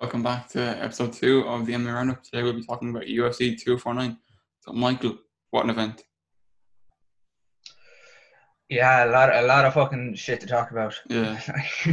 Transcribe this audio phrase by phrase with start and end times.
[0.00, 2.22] Welcome back to episode two of the MMA Roundup.
[2.22, 4.16] Today we'll be talking about UFC 249.
[4.60, 5.18] So, Michael,
[5.50, 6.04] what an event!
[8.68, 10.94] Yeah, a lot, a lot of fucking shit to talk about.
[11.08, 11.36] Yeah,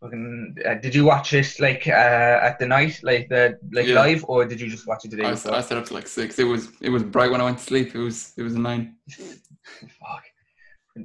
[0.00, 3.96] fucking, uh, did you watch this like uh, at the night, like the like Yeah.
[3.96, 5.24] live, or did you just watch it today?
[5.24, 5.32] day I.
[5.32, 6.38] I set up to like six.
[6.38, 7.94] It was it was bright when I went to sleep.
[7.94, 8.96] It was it was a nine.
[9.10, 10.24] Fuck,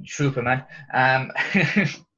[0.06, 0.64] trooper man.
[0.94, 1.30] Um,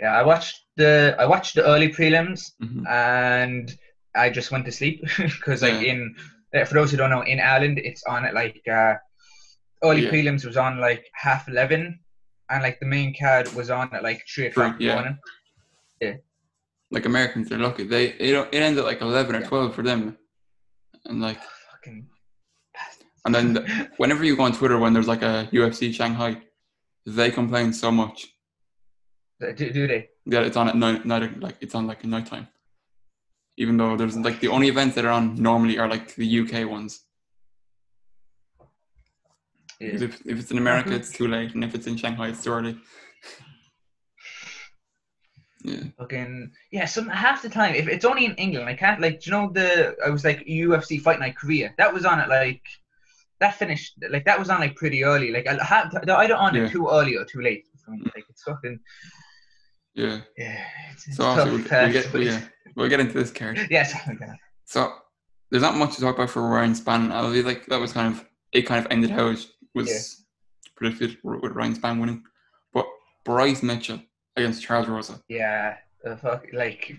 [0.00, 2.86] yeah, I watched the I watched the early prelims, Mhm.
[2.88, 3.76] and
[4.14, 5.92] I just went to sleep because like Yeah.
[5.92, 6.16] in
[6.66, 8.94] for those who don't know, in Ireland it's on at like uh,
[9.84, 10.10] early Yeah.
[10.10, 12.00] prelims was on like half eleven,
[12.50, 15.18] and like the main card was on at like three o'clock in the morning.
[16.00, 16.14] yeah.
[16.90, 17.84] Like Americans, they're lucky.
[17.84, 19.48] They it, it ends at like eleven or Yeah.
[19.48, 20.16] twelve for them,
[21.04, 21.40] and like
[21.72, 22.08] Fucking.
[23.24, 23.62] and then the,
[23.98, 26.40] whenever you go on Twitter when there's like a UFC Shanghai,
[27.04, 28.26] they complain so much.
[29.40, 30.08] Do, do they?
[30.26, 32.48] Yeah, it's on at night, night like it's on like at nighttime.
[33.56, 36.68] Even though there's like the only events that are on normally are like the UK
[36.68, 37.04] ones.
[39.80, 39.94] Yeah.
[39.94, 41.24] If, if it's in America, it's mm-hmm.
[41.24, 42.78] too late, and if it's in Shanghai, it's too early.
[45.64, 46.84] Yeah, Fucking yeah.
[46.84, 49.20] Some half the time, if it's only in England, I can't like.
[49.20, 49.96] Do you know the?
[50.06, 51.74] I was like UFC Fight Night Korea.
[51.78, 52.62] That was on at like.
[53.40, 55.32] That finished like that was on like pretty early.
[55.32, 56.66] Like I had either on Yeah.
[56.66, 57.64] it too early or too late.
[57.84, 58.04] for me.
[58.14, 58.78] Like it's fucking
[59.98, 60.20] yeah.
[60.36, 60.64] yeah.
[60.92, 62.40] It's, So obviously we'll, get yeah,
[62.76, 63.66] we'll get into this character.
[63.70, 63.94] Yes.
[64.08, 64.32] okay.
[64.64, 64.92] So
[65.50, 67.10] there's not much to talk about for Ryan Spann.
[67.12, 68.62] I believe like that was kind of it.
[68.62, 69.98] Kind of ended how it was Yeah.
[70.76, 72.22] predicted with with Ryan Spann winning,
[72.72, 72.86] but
[73.24, 74.00] Bryce Mitchell
[74.36, 75.20] against Charles Rosa.
[75.28, 75.76] Yeah.
[76.04, 76.96] The fuck like.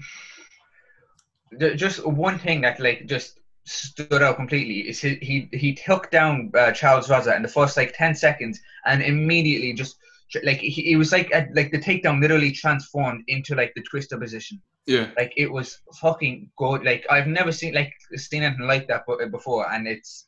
[1.75, 6.51] Just one thing that like just stood out completely is he he, he took down
[6.55, 9.97] uh, Charles Rosa in the first like ten seconds and immediately just
[10.43, 14.17] like he, it was like a, like the takedown literally transformed into like the twister
[14.17, 14.61] position.
[14.85, 16.83] Yeah, Like it was fucking good.
[16.83, 20.25] Like I've never seen like seen anything like that before, and it's.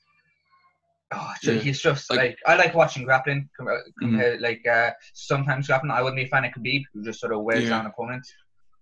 [1.14, 1.60] Oh, so Yeah.
[1.60, 2.26] he's just Like- Mm-hmm.
[2.28, 3.50] like, I like watching grappling.
[3.58, 7.04] com- uh, Compared, like uh, sometimes grappling, I wouldn't be a fan of Khabib, who
[7.04, 7.70] just sort of wears Yeah.
[7.72, 8.34] down opponents.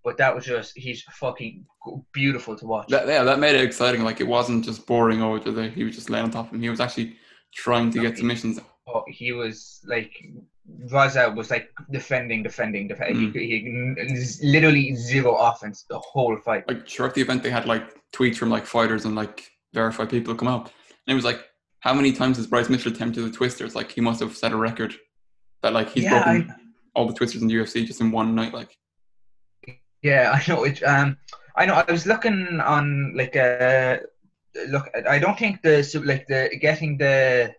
[0.04, 1.66] But that was just he's fucking
[2.14, 2.88] beautiful to watch.
[2.90, 4.04] that, yeah, that made it exciting.
[4.04, 5.22] Like it wasn't just boring.
[5.24, 6.62] Oh, the- he was just laying on top of him.
[6.62, 7.16] He was actually
[7.56, 8.60] trying to No, get he- submissions.
[8.88, 10.12] Oh, he was like
[10.92, 13.32] Raza was like defending, defending, defending.
[13.32, 13.36] Mm.
[13.36, 16.68] He, he literally zero offense the whole fight.
[16.68, 20.36] Like throughout the event, they had like tweets from like fighters and like verified people
[20.36, 21.44] come out, and it was like,
[21.82, 23.76] how many times has Bryce Mitchell attempted the twisters?
[23.76, 24.94] Like he must have set a record
[25.62, 26.56] that like he's Yeah, broken
[26.96, 28.54] all the twisters in the UFC just in one night.
[28.54, 28.78] Like
[30.02, 30.82] Yeah, I know it.
[30.84, 31.18] Um,
[31.56, 31.74] I know.
[31.76, 33.98] I was looking on like uh,
[34.70, 34.90] look.
[35.08, 37.54] I don't think the like the getting the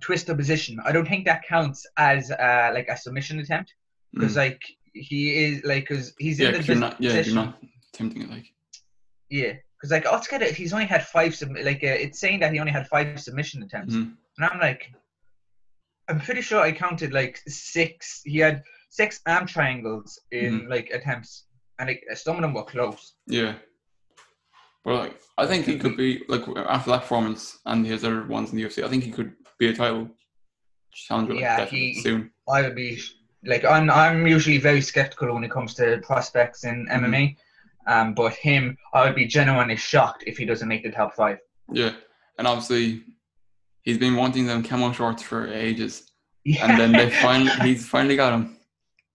[0.00, 0.78] twister position.
[0.84, 3.74] I don't think that counts as uh like a submission attempt
[4.12, 4.36] because mm.
[4.36, 4.62] like
[4.92, 7.00] he is like because he's yeah, in the you're not.
[7.00, 7.34] Yeah, position.
[7.34, 7.58] you're not
[7.92, 8.30] attempting it.
[8.30, 8.46] Like
[9.30, 12.58] Yeah, because like got he's only had five sub- like uh, it's saying that he
[12.60, 14.14] only had five submission attempts, Mhm.
[14.38, 14.92] and I'm like,
[16.08, 18.22] I'm pretty sure I counted like six.
[18.24, 20.70] He had six arm triangles in Mm-hmm.
[20.70, 21.46] like attempts,
[21.78, 23.14] and like some of them were close.
[23.26, 23.54] yeah.
[24.86, 28.52] But like, I think he could be like after that performance and his other ones
[28.52, 28.84] in the UFC.
[28.84, 30.08] I think he could be a title
[30.92, 31.32] challenger.
[31.34, 32.30] Like, Yeah, he- soon.
[32.48, 33.02] I would be
[33.44, 36.92] like I'm I'm usually very skeptical when it comes to prospects in Mhm.
[37.00, 37.36] MMA.
[37.88, 41.38] Um, but him, I would be genuinely shocked if he doesn't make the top five.
[41.72, 41.92] Yeah,
[42.38, 43.02] and obviously,
[43.82, 46.10] he's been wanting them camo shorts for ages,
[46.44, 46.64] Yeah.
[46.64, 48.55] and then they finally he's finally got them.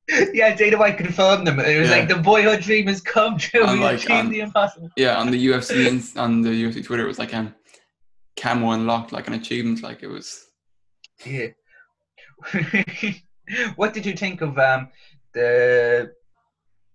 [0.34, 1.60] yeah, Dana White confirmed them.
[1.60, 1.98] It was Yeah.
[1.98, 3.64] like the boyhood dream has come true.
[3.66, 4.90] And, We like, achieved the impossible.
[4.98, 7.54] Yeah, on the UFC ins- on the UFC Twitter, it was like um,
[8.36, 9.82] camo unlocked, like an achievement.
[9.84, 10.44] Like it was.
[11.26, 11.48] Yeah.
[13.76, 14.90] what did you think of um
[15.34, 16.12] the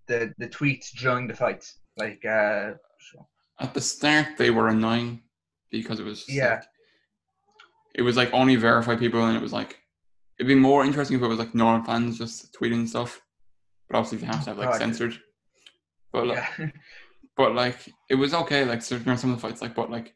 [0.09, 1.65] the the tweets during the fight?
[1.97, 2.73] Like uh
[3.61, 5.23] At the start, they were annoying
[5.71, 6.55] because it was Yeah.
[6.57, 6.65] like,
[7.95, 9.79] it was like only verified people, and it was like
[10.39, 13.21] it'd be more interesting if it was like normal fans just tweeting stuff.
[13.89, 14.79] But obviously, you have to have like God.
[14.79, 15.19] censored.
[16.13, 16.71] But like, yeah.
[17.37, 17.79] but like
[18.11, 18.65] it was okay.
[18.65, 20.15] Like so, some of the fights, like but like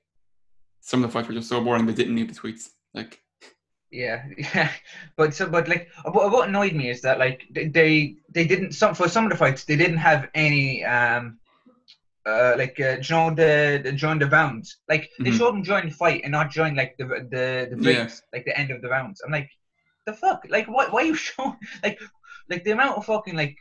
[0.80, 2.68] some of the fights were just so boring they didn't need the tweets.
[2.94, 3.20] Like
[3.92, 4.70] Yeah, yeah,
[5.16, 8.72] but so, but like, what, what annoyed me is that like they they, they didn't
[8.72, 11.38] some for some of the fights they didn't have any um
[12.26, 15.38] uh like uh, during the, the during the rounds like they Mhm.
[15.38, 18.08] showed them during the fight and not join like the the the Yeah.
[18.32, 19.22] like the end of the rounds.
[19.24, 19.50] I'm like,
[20.06, 22.00] the fuck, like why why you showing like
[22.48, 23.56] like the amount of fucking like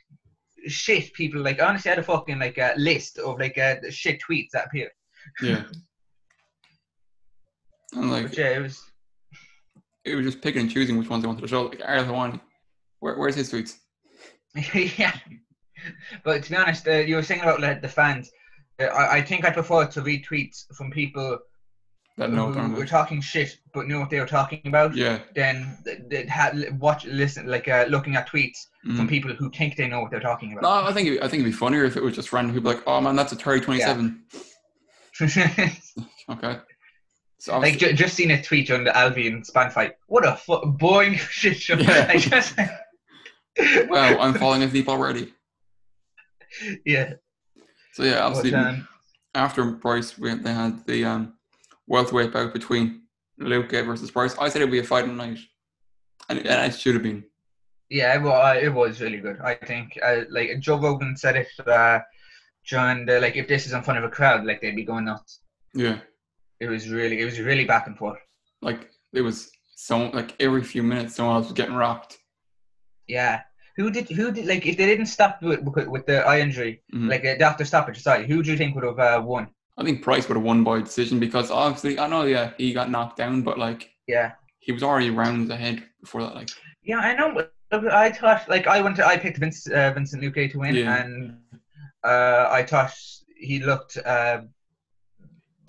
[0.68, 3.76] shit people like honestly, I honestly had a fucking like a list of like uh,
[3.90, 4.92] shit tweets that appeared.
[5.42, 5.64] yeah,
[7.94, 8.84] and like But yeah, it was
[10.06, 11.64] it was just picking and choosing which ones they wanted to show.
[11.64, 12.40] Like Ariel Helwani,
[13.00, 13.78] where, where's his tweets?
[14.98, 15.16] yeah.
[16.24, 18.30] But to be honest, uh, you were saying about like, the fans.
[18.80, 21.38] Uh, I, I think I prefer to read tweets from people
[22.20, 24.94] That no, who were talking shit but knew what they were talking about.
[24.94, 29.10] yeah, then th- th- ha- watch, listen, like uh, looking at tweets from mm.
[29.10, 30.64] people who think they know what they're talking about.
[30.64, 30.90] No.
[30.90, 32.84] I think it, I think it'd be funnier if it was just random people like,
[32.86, 34.24] oh man, that's a Terry twenty seven.
[36.30, 36.60] Okay,
[37.40, 39.94] so like ju- just seen a tweet on the Alvey Spann fight.
[40.08, 41.76] What a fu- boring shit show.
[41.76, 42.06] Yeah.
[42.10, 42.56] I just,
[43.90, 45.34] wow, I'm falling asleep already.
[46.86, 47.14] yeah.
[47.94, 48.88] So yeah, obviously But, um,
[49.34, 51.34] after Bryce, we, they had the um,
[51.90, 53.02] welterweight bout between
[53.42, 54.36] Luque versus Price.
[54.40, 55.40] I said it'd be a fight of night,
[56.30, 57.26] and, and it should have been.
[57.90, 59.40] Yeah, well, it was really good.
[59.44, 62.00] I think, uh, like Joe Rogan said if uh,
[62.70, 65.06] during the like, if this is in front of a crowd, like they'd be going
[65.06, 65.42] nuts.
[65.74, 66.00] Yeah,
[66.60, 68.20] It was really, it was really back and forth.
[68.62, 72.18] like it was so like every few minutes someone else was getting rocked.
[73.08, 73.42] Yeah.
[73.78, 74.10] Who did?
[74.10, 74.46] Who did?
[74.46, 77.10] Like, if they didn't stop with with, with the eye injury, Mhm.
[77.10, 79.48] like uh, after stoppage, sorry, who do you think would have uh, won?
[79.80, 82.92] I think Price would have won by decision because obviously I know yeah he got
[82.92, 84.34] knocked down, but like Yeah.
[84.60, 86.36] he was already rounds ahead before that.
[86.36, 86.50] Like
[86.84, 87.34] Yeah, I know.
[87.34, 87.54] but
[87.94, 90.96] I thought like I went to I picked Vince, uh, Vincent Luque to win, Yeah.
[91.02, 91.38] and
[92.04, 92.94] uh, I thought
[93.38, 93.98] he looked.
[93.98, 94.42] Uh,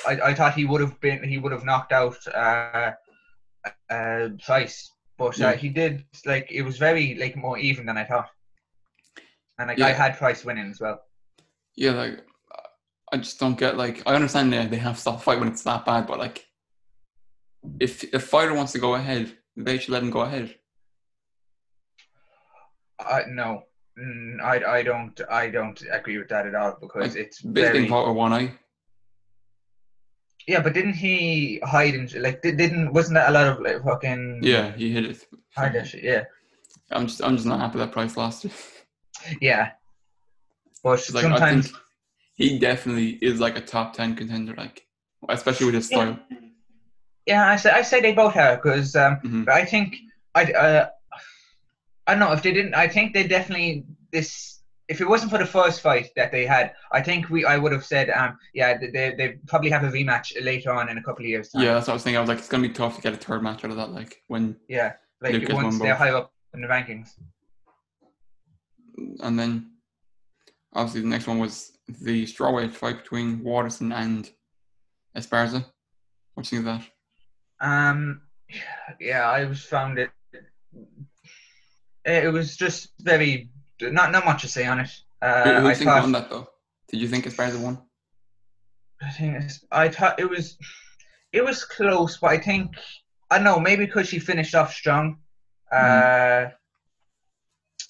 [0.08, 2.92] I, I thought he would have been he would have knocked out uh,
[3.90, 5.48] uh, Price, but Yeah.
[5.50, 8.30] uh, he did like it was very like more even than I thought,
[9.58, 10.98] and like I had Price winning as well.
[11.76, 12.24] yeah, like
[13.12, 15.62] I just don't get like I understand that they have to stop fight when it's
[15.62, 16.46] that bad, but like
[17.78, 20.54] if a fighter wants to go ahead, they should let him go ahead.
[22.98, 23.64] I no.
[23.98, 27.80] Mm, I, I don't I don't agree with that at all because Like, it's Basically,
[27.80, 28.52] very fought one eye.
[30.46, 30.60] yeah.
[30.60, 34.72] But didn't he hide and like didn't wasn't that a lot of like fucking Yeah,
[34.72, 35.26] he hit it.
[35.56, 36.04] hide shit?
[36.04, 36.24] Yeah.
[36.92, 38.52] I'm just I'm just not happy that Price lost it.
[39.40, 39.72] Yeah.
[40.82, 41.82] But Like I sometimes, think
[42.40, 44.86] he definitely is like a top ten contender, like
[45.28, 46.18] especially with his style.
[47.26, 49.44] yeah, I say I say they both are because um, Mhm.
[49.46, 49.88] but I think
[50.34, 50.88] I uh,
[52.06, 52.74] I don't know if they didn't.
[52.74, 54.30] I think they definitely this.
[54.88, 57.70] If it wasn't for the first fight that they had, I think we I would
[57.76, 61.02] have said um yeah they they, they probably have a rematch later on in a
[61.02, 61.62] couple of years time.
[61.62, 62.16] Yeah, that's what I was thinking.
[62.16, 63.90] I was like, it's gonna be tough to get a third match out of that.
[63.92, 64.94] Like when Yeah.
[65.20, 65.98] Like once they're both.
[65.98, 67.10] high up in the rankings.
[69.22, 69.70] and then
[70.72, 74.30] obviously the next one was the strawweight fight between Waterson and
[75.16, 75.64] Esparza.
[76.34, 76.82] What do you think of
[77.60, 77.66] that?
[77.66, 78.22] Um,
[78.98, 80.10] yeah, I was found it.
[82.04, 83.50] It was just very
[83.80, 84.90] not not much to say on it.
[85.20, 86.48] Uh, Who, I think thought won that though?
[86.88, 87.78] Did you think Esparza won?
[89.02, 90.56] I think it's, I thought it was
[91.32, 92.76] it was close, but I think
[93.30, 95.18] I don't know maybe because she finished off strong,
[95.70, 96.46] uh,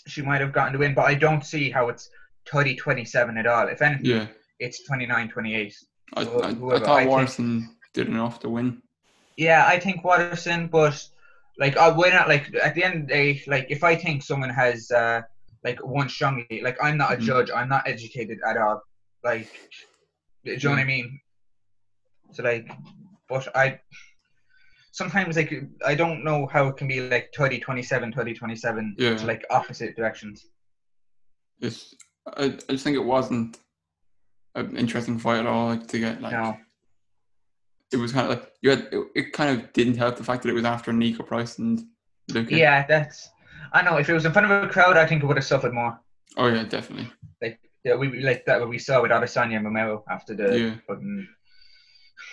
[0.07, 0.95] she might have gotten the win.
[0.95, 2.11] But I don't see how it's
[2.51, 3.69] 30-27 at all.
[3.69, 4.27] If anything, Yeah,
[4.59, 5.75] it's 29-28.
[6.17, 8.83] I, I, I thought I think- did enough to win.
[9.37, 11.03] Yeah, I think Waterson, but
[11.59, 14.23] like I we're not like at the end of the day, like if I think
[14.23, 15.23] someone has uh
[15.65, 17.21] like won strongly, like I'm not a Mhm.
[17.23, 18.83] judge, I'm not educated at all.
[19.25, 19.49] Like
[20.45, 21.21] do you know what I mean?
[22.33, 22.71] So like
[23.29, 23.81] but I
[24.93, 25.53] sometimes like
[25.87, 29.17] I don't know how it can be like 30 27 30 27 Yeah.
[29.17, 30.47] to like opposite directions.
[31.61, 31.95] It's,
[32.27, 33.59] I, I just think it wasn't
[34.55, 35.69] an interesting fight at all.
[35.69, 36.57] Like to get like No.
[37.93, 40.43] it was kind of like you had it, it kind of didn't help the fact
[40.43, 41.83] that it was after Niko Price and
[42.29, 42.55] Luca.
[42.57, 43.31] Yeah, that's
[43.73, 45.45] I know if it was in front of a crowd I think it would have
[45.45, 45.99] suffered more.
[46.37, 47.11] Oh yeah, definitely.
[47.43, 50.75] Like Yeah, we like that what we saw with Adesanya and Romero after the Yeah.
[50.87, 51.29] fucking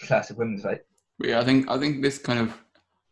[0.05, 0.81] classic women's fight.
[1.19, 2.53] But yeah, I think I think this kind of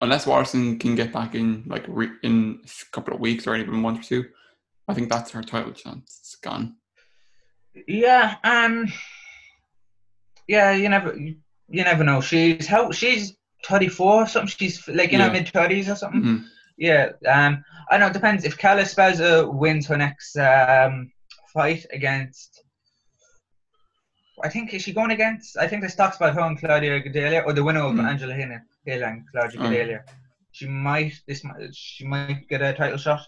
[0.01, 3.73] unless Watson can get back in like re, in a couple of weeks or even
[3.73, 4.25] a month or two,
[4.87, 6.19] I think that's her title chance.
[6.21, 6.75] It's gone.
[7.87, 8.87] Yeah, um,
[10.47, 11.35] yeah, you never, you,
[11.67, 12.21] you never know.
[12.21, 14.47] She's how she's thirty four or something.
[14.57, 15.27] She's like in Yeah.
[15.27, 16.21] her mid thirties or something.
[16.23, 16.45] Mhm.
[16.77, 18.43] Yeah, um, I know it depends.
[18.45, 21.11] If Carla Esparza wins her next um
[21.53, 22.63] fight against,
[24.43, 25.57] I think is she going against?
[25.57, 28.07] I think there's talks about her and Claudia Gadelha or the winner of Mhm.
[28.07, 29.63] Angela Hill Hill and Claudia Oh.
[29.69, 29.99] Gadelha.
[30.51, 33.21] She might this might she might get a title shot.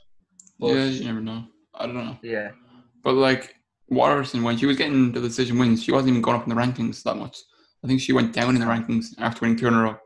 [0.60, 1.46] But- yeah, you never know.
[1.74, 2.18] I don't know.
[2.24, 2.52] Yeah.
[3.04, 3.56] But like
[3.90, 6.60] Waterson, when she was getting the decision wins, she wasn't even going up in the
[6.62, 7.38] rankings that much.
[7.84, 9.98] I think she went down in the rankings after winning two in a row.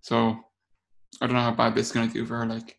[0.00, 0.38] So
[1.20, 2.46] I don't know how bad this is going to do for her.
[2.46, 2.78] Like,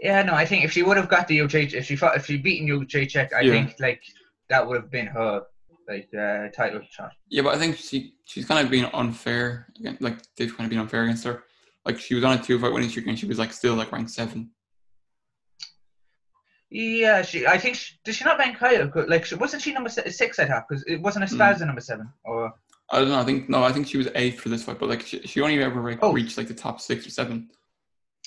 [0.00, 2.26] Yeah, no, I think if she would have got the JJ, if she fought, if
[2.26, 3.52] she beaten JJ I Yeah.
[3.52, 4.02] think like
[4.48, 5.42] that would have been her
[5.88, 7.12] like uh, title shot.
[7.28, 9.68] yeah, but I think she she's kind of being unfair.
[9.80, 11.44] Again, like they've kind of been unfair against her.
[11.84, 13.92] Like she was on a two fight winning streak and she was like still like
[13.92, 14.50] ranked seven.
[16.78, 17.46] Yeah, she.
[17.46, 18.86] I think she, did she not higher?
[18.88, 20.64] 'Cause, Like, she- wasn't she number six at half?
[20.68, 21.24] Because it wasn't.
[21.24, 22.06] Esparza number seven.
[22.24, 22.52] Or
[22.90, 23.18] I don't know.
[23.18, 23.62] I think no.
[23.64, 25.98] I think she was eighth for this fight, but like she, she only ever re-
[26.02, 26.12] Oh.
[26.12, 27.48] reached like the top six or seven,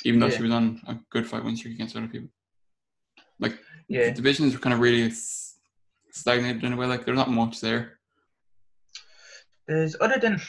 [0.04, 0.38] even though Yeah.
[0.38, 2.30] she was on a good fight when she against other people.
[3.40, 3.56] Like
[3.88, 5.12] yeah, the divisions are kind of really
[6.12, 6.88] stagnated in a way.
[6.88, 8.00] Like there's not much there.
[9.68, 10.42] there's other than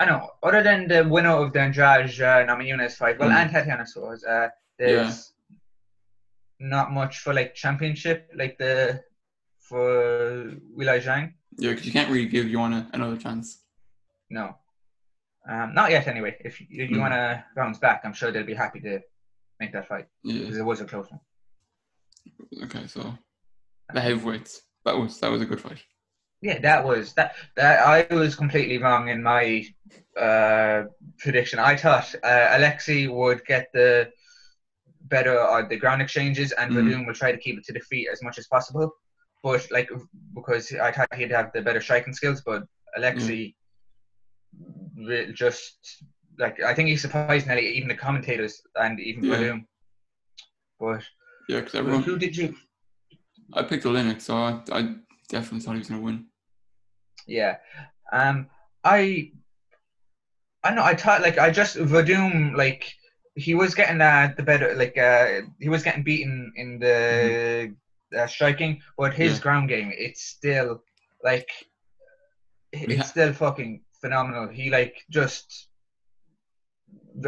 [0.00, 3.18] I know other than the winner of the Andrade uh, Namajunas fight.
[3.18, 3.34] Well, Mm.
[3.42, 4.24] and Tatiana Suarez.
[4.24, 5.31] Uh, there's
[6.62, 9.02] not much for like championship, like the
[9.58, 11.32] for Weili Zhang.
[11.58, 13.62] Yeah, because you can't really give Joanna another chance.
[14.30, 14.56] No,
[15.48, 16.06] um, not yet.
[16.06, 17.00] Anyway, if you, you Mm.
[17.00, 19.00] want to bounce back, I'm sure they'll be happy to
[19.60, 20.40] make that fight Yeah.
[20.40, 21.20] because it was a close one.
[22.64, 23.16] Okay, so
[23.92, 24.62] the heavyweights.
[24.84, 25.82] That was that was a good fight.
[26.40, 27.34] Yeah, that was that.
[27.56, 29.64] That I was completely wrong in my
[30.20, 30.84] uh,
[31.18, 31.58] prediction.
[31.60, 34.10] I thought uh, Alexei would get the
[35.08, 36.76] better or the ground exchanges, and Mm.
[36.76, 38.90] Werdum will try to keep it to the feet as much as possible.
[39.42, 39.90] But like
[40.34, 42.62] because I thought he'd have the better striking skills, but
[42.96, 43.54] Alexei
[44.96, 46.04] re- just
[46.38, 49.34] like I think he surprised nearly even the commentators and even Yeah.
[49.36, 49.66] Werdum.
[50.80, 51.02] But
[51.48, 52.02] Yeah, because everyone.
[52.04, 52.54] who did you?
[53.54, 54.94] I picked the Oleinik, so I, I
[55.28, 56.26] definitely thought he was gonna win.
[57.26, 57.56] Yeah.
[58.12, 58.48] Um
[58.84, 59.32] I
[60.64, 62.94] I know I thought like I just Werdum like
[63.34, 67.74] he was getting uh, the better like uh he was getting beaten in the
[68.16, 69.34] uh, striking but his Mm-hmm.
[69.36, 69.40] Yeah.
[69.40, 70.82] ground game it's still
[71.24, 71.48] like
[72.72, 73.02] it's Yeah.
[73.08, 75.68] still fucking phenomenal he like just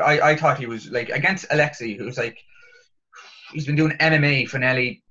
[0.02, 2.36] I I thought he was like against Alexei who's like
[3.52, 5.02] he's been doing MMA for nearly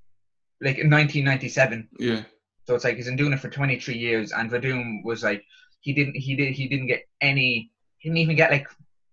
[0.61, 2.23] like in 1997 Yeah,
[2.65, 5.43] so it's like he's been doing it for 23 years, and Werdum was like
[5.81, 7.69] he didn't he did he didn't get any
[7.99, 8.67] he didn't even get like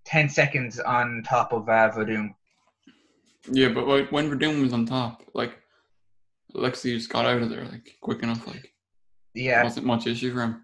[0.04, 2.34] 10 seconds on top of uh, Werdum.
[3.50, 5.56] yeah, but like, when Werdum was on top, like
[6.54, 8.46] Alexi just got out of there like quick enough.
[8.46, 8.72] Like
[9.34, 10.62] there Yeah, wasn't much issue for him.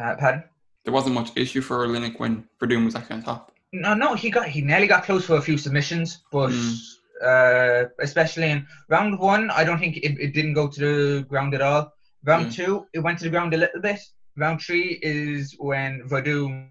[0.00, 0.44] uh, pardon?
[0.84, 3.52] There wasn't much issue for Oleinik when Werdum was actually on top.
[3.72, 6.78] No, no, he got he nearly got close for a few submissions, but Mm.
[7.24, 11.54] uh, especially in round one, I don't think it, it didn't go to the ground
[11.54, 11.92] at all.
[12.24, 12.64] Round Yeah.
[12.66, 14.00] two, it went to the ground a little bit.
[14.36, 16.70] Round three is when Werdum,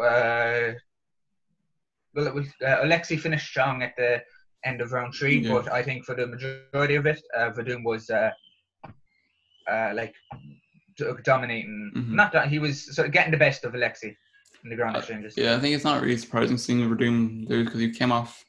[0.00, 0.72] uh,
[2.14, 4.22] well, it was uh, Alexei finished strong at the
[4.64, 5.52] end of round three, Yeah.
[5.52, 8.30] but I think for the majority of it, uh, Werdum was uh,
[9.70, 10.14] uh, like
[11.24, 11.92] dominating.
[11.94, 12.08] Mhm.
[12.10, 14.16] Not that he was sort of getting the best of Alexei
[14.64, 15.36] in the ground Uh, exchanges.
[15.36, 18.44] Yeah, I think it's not really surprising seeing Werdum lose because he came off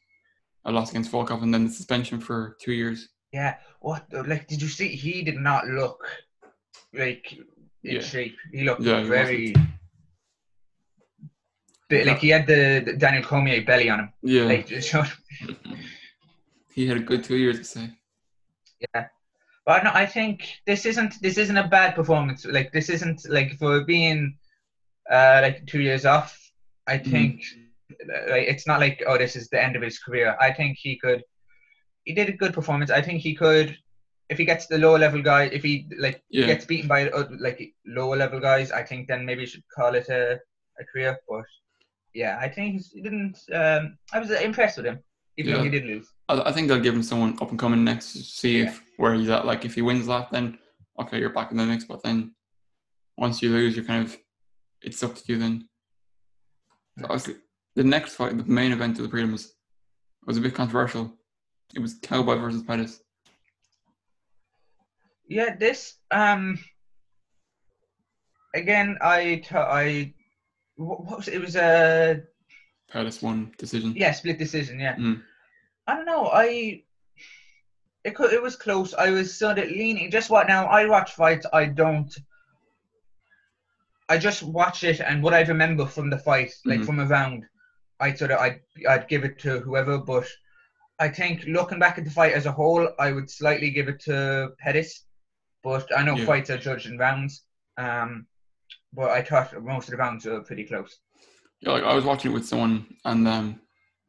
[0.66, 3.10] a loss against Volkov and then the suspension for two years.
[3.34, 4.10] Yeah, what?
[4.10, 4.90] the- Like, did you see?
[4.90, 6.00] He did not look
[6.94, 8.00] like in Yeah.
[8.02, 8.38] shape.
[8.54, 9.54] He looked Yeah, he
[11.90, 14.14] like he had the, the Daniel Cormier belly on him.
[14.22, 14.68] Yeah, Like,
[16.74, 17.90] he had a good two years to say.
[18.94, 19.08] Yeah.
[19.66, 22.46] But no, I think this isn't this isn't a bad performance.
[22.46, 24.38] Like this isn't like for being
[25.12, 26.38] uh like two years off.
[26.88, 27.12] I Mhm.
[27.12, 27.44] think
[27.92, 30.38] uh, like it's not like oh this is the end of his career.
[30.40, 31.24] I think he could.
[32.06, 32.92] He did a good performance.
[32.92, 33.78] I think he could.
[34.30, 36.46] If he gets the lower level guy, if he like Yeah.
[36.48, 39.96] gets beaten by uh, like lower level guys, I think then maybe you should call
[39.96, 40.40] it a,
[40.80, 41.18] a career.
[41.28, 41.46] But
[42.18, 43.38] yeah, I think he's, he didn't.
[43.54, 45.00] Um, I was impressed with him,
[45.38, 46.12] even though he did lose.
[46.28, 48.70] I, I think they'll give him someone up and coming next to see Yeah.
[48.70, 49.46] if where he's at.
[49.46, 50.58] Like if he wins that, then
[51.00, 51.84] okay, you're back in the mix.
[51.86, 52.34] But then
[53.18, 54.18] once you lose, you're kind of
[54.82, 55.68] it's up to you then.
[56.98, 57.36] So obviously,
[57.76, 59.50] the next fight, the main event of the prelims,
[60.26, 61.14] was a bit controversial.
[61.76, 63.00] It was Cowboy versus Pettis.
[65.28, 66.58] Yeah, this um.
[68.56, 70.14] Again, I t- I
[70.78, 71.34] what what was it?
[71.36, 72.22] It was a
[72.90, 73.94] Pettis one decision.
[73.96, 74.80] yeah split decision.
[74.80, 75.22] Yeah, Mm.
[75.88, 76.30] I don't know.
[76.34, 76.84] I
[78.04, 78.94] it could it was close.
[78.94, 80.10] I was sort of leaning.
[80.12, 80.66] Just what now?
[80.68, 81.46] I watch fights.
[81.52, 82.16] I don't.
[84.10, 86.86] I just watch it, and what I remember from the fight, like Mhm.
[86.86, 87.44] from a round,
[88.00, 89.98] I sort of I'd I'd give it to whoever.
[89.98, 90.28] But
[91.00, 94.00] I think looking back at the fight as a whole, I would slightly give it
[94.02, 95.04] to Pettis.
[95.64, 96.26] But I know Yeah.
[96.26, 97.44] fights are judged in rounds.
[97.78, 98.28] Um,
[98.94, 101.00] but I thought most of the rounds were pretty close.
[101.62, 103.62] Yeah, like I was watching it with someone, and um,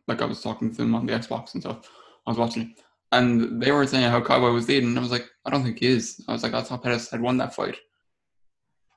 [0.06, 1.90] like I was talking to them on the Xbox and stuff.
[2.26, 2.68] I was watching it,
[3.12, 4.90] and they were saying how Cowboy was leading.
[4.90, 6.22] And I was like, I don't think he is.
[6.28, 7.76] I was like, I thought Pettis had won that fight.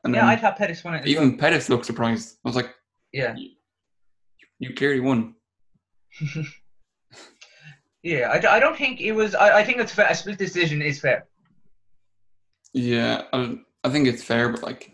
[0.04, 1.06] And yeah, I thought Pettis won it.
[1.08, 1.38] Even well.
[1.38, 2.38] Pettis looked surprised.
[2.44, 2.74] I was like,
[3.14, 3.36] Yeah.
[4.60, 5.36] you clearly won.
[8.04, 9.36] Yeah, I, I don't think it was.
[9.36, 10.08] I, I think it's fair.
[10.10, 11.28] A split decision is fair.
[12.74, 14.92] Yeah, I, I think it's fair, but like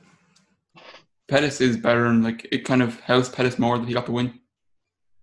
[1.27, 4.11] Pettis is better, and like it kind of helps Pettis more that he got the
[4.11, 4.39] win.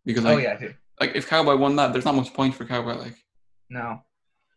[0.05, 0.75] Because like, oh yeah, I do.
[1.01, 2.95] like if Cowboy won that, there's not much point for Cowboy.
[2.97, 3.17] Like,
[3.71, 4.03] No.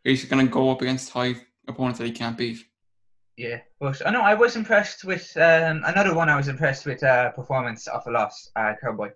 [0.04, 1.36] he's gonna go up against high
[1.68, 2.60] opponents that he can't beat.
[3.38, 6.28] Yeah, but I know I was impressed with um, another one.
[6.28, 9.12] I was impressed with uh, performance of a loss, uh, Cowboy.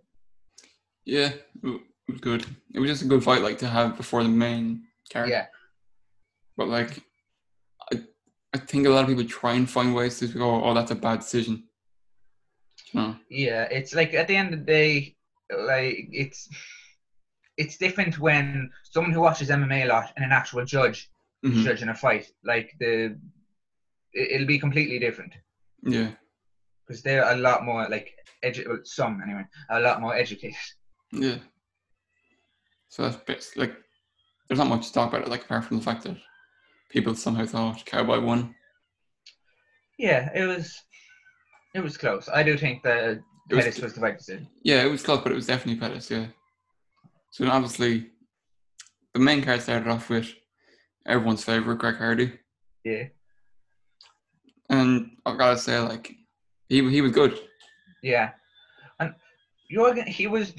[1.05, 1.31] Yeah,
[1.63, 2.45] it was good.
[2.73, 5.29] It was just a good fight, like to have before the main card.
[5.29, 5.47] Yeah,
[6.55, 7.01] But like,
[7.91, 8.01] I,
[8.53, 10.95] I think a lot of people try and find ways to go, oh, that's a
[10.95, 11.63] bad decision.
[12.93, 13.63] You yeah.
[13.71, 15.15] It's like at the end of the day,
[15.55, 16.49] like it's
[17.57, 21.09] it's different when someone who watches MMA a lot and an actual judge
[21.43, 21.63] is Mhm.
[21.63, 22.31] judging a fight.
[22.43, 23.17] Like the
[24.13, 25.33] it, it'll be completely different
[25.83, 26.11] Yeah,
[26.85, 30.57] because they're a lot more like edu- well, some anyway, a lot more educated.
[31.11, 31.37] yeah.
[32.89, 33.73] So that's like,
[34.47, 36.17] there's not much to talk about it, like apart from the fact that
[36.89, 38.53] people somehow thought Cowboy won.
[39.97, 40.81] Yeah, it was
[41.73, 42.27] it was close.
[42.29, 44.47] I do think that It was- Pettis was the right decision.
[44.63, 46.09] Yeah, it was close, but it was definitely Pettis.
[46.11, 46.27] Yeah.
[47.31, 48.11] So obviously,
[49.13, 50.29] the main card started off with
[51.05, 52.39] everyone's favorite Greg Hardy,
[52.83, 53.05] Yeah,
[54.69, 56.13] and I gotta say, like,
[56.69, 57.39] he he was good.
[58.03, 58.31] yeah,
[58.99, 59.13] and
[59.71, 60.53] Yorgan, he was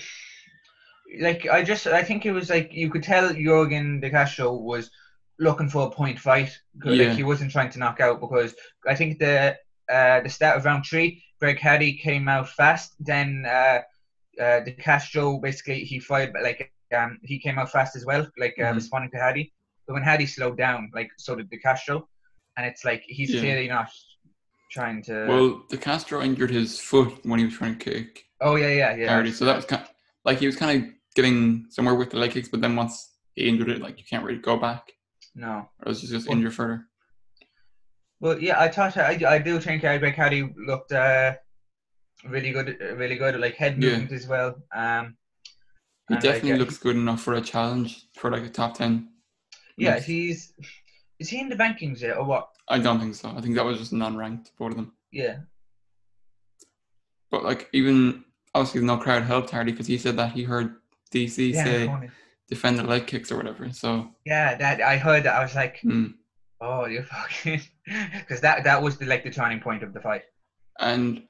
[1.20, 4.90] like I just I think it was like you could tell Yorgan De Castro was
[5.38, 6.58] looking for a point fight.
[6.84, 7.08] Yeah.
[7.08, 8.54] Like he wasn't trying to knock out because
[8.86, 9.56] I think the
[9.92, 12.88] uh, the start of round three, Greg Hardy came out fast.
[13.00, 13.78] Then uh,
[14.44, 18.26] uh, De Castro basically he fired but like um, he came out fast as well,
[18.38, 18.74] like uh, Mhm.
[18.76, 19.52] responding to Hardy.
[19.86, 22.08] But when Hardy slowed down, like so did De Castro,
[22.56, 23.40] and it's like he's Yeah.
[23.40, 23.88] clearly not
[24.70, 25.26] trying to.
[25.28, 28.94] Well, De Castro injured his foot when he was trying to kick oh yeah, yeah,
[28.96, 29.08] yeah.
[29.08, 29.84] Hardy, so that was kind
[30.24, 32.94] like he was kind of getting somewhere with the leg kicks, but then once
[33.34, 34.92] he injured it, like you can't really go back,
[35.34, 35.68] No.
[35.84, 36.86] or you just Well- injure further.
[38.22, 41.34] Well, yeah, I thought I, I do think Greg Hardy looked uh,
[42.24, 43.90] really good, really good, like head Yeah.
[43.90, 44.54] movement as well.
[44.72, 45.16] Um,
[46.08, 49.08] He like, definitely uh, looks good enough for a challenge for like a top ten.
[49.76, 50.06] Yeah, Yes.
[50.06, 50.54] he's
[51.18, 52.48] is he in the rankings yet or what?
[52.68, 53.28] I don't think so.
[53.36, 54.92] I think that was just non-ranked, both of them.
[55.10, 55.38] Yeah,
[57.32, 60.76] But like even obviously no crowd helped Hardy because he said that he heard
[61.12, 62.10] DC yeah, say
[62.48, 63.72] defend the leg kicks or whatever.
[63.72, 64.54] So yeah.
[64.54, 66.14] That I heard that I was like, mm.
[66.62, 67.60] Oh, you're fucking,
[68.18, 70.22] because that that was the like the turning point of the fight.
[70.78, 71.22] and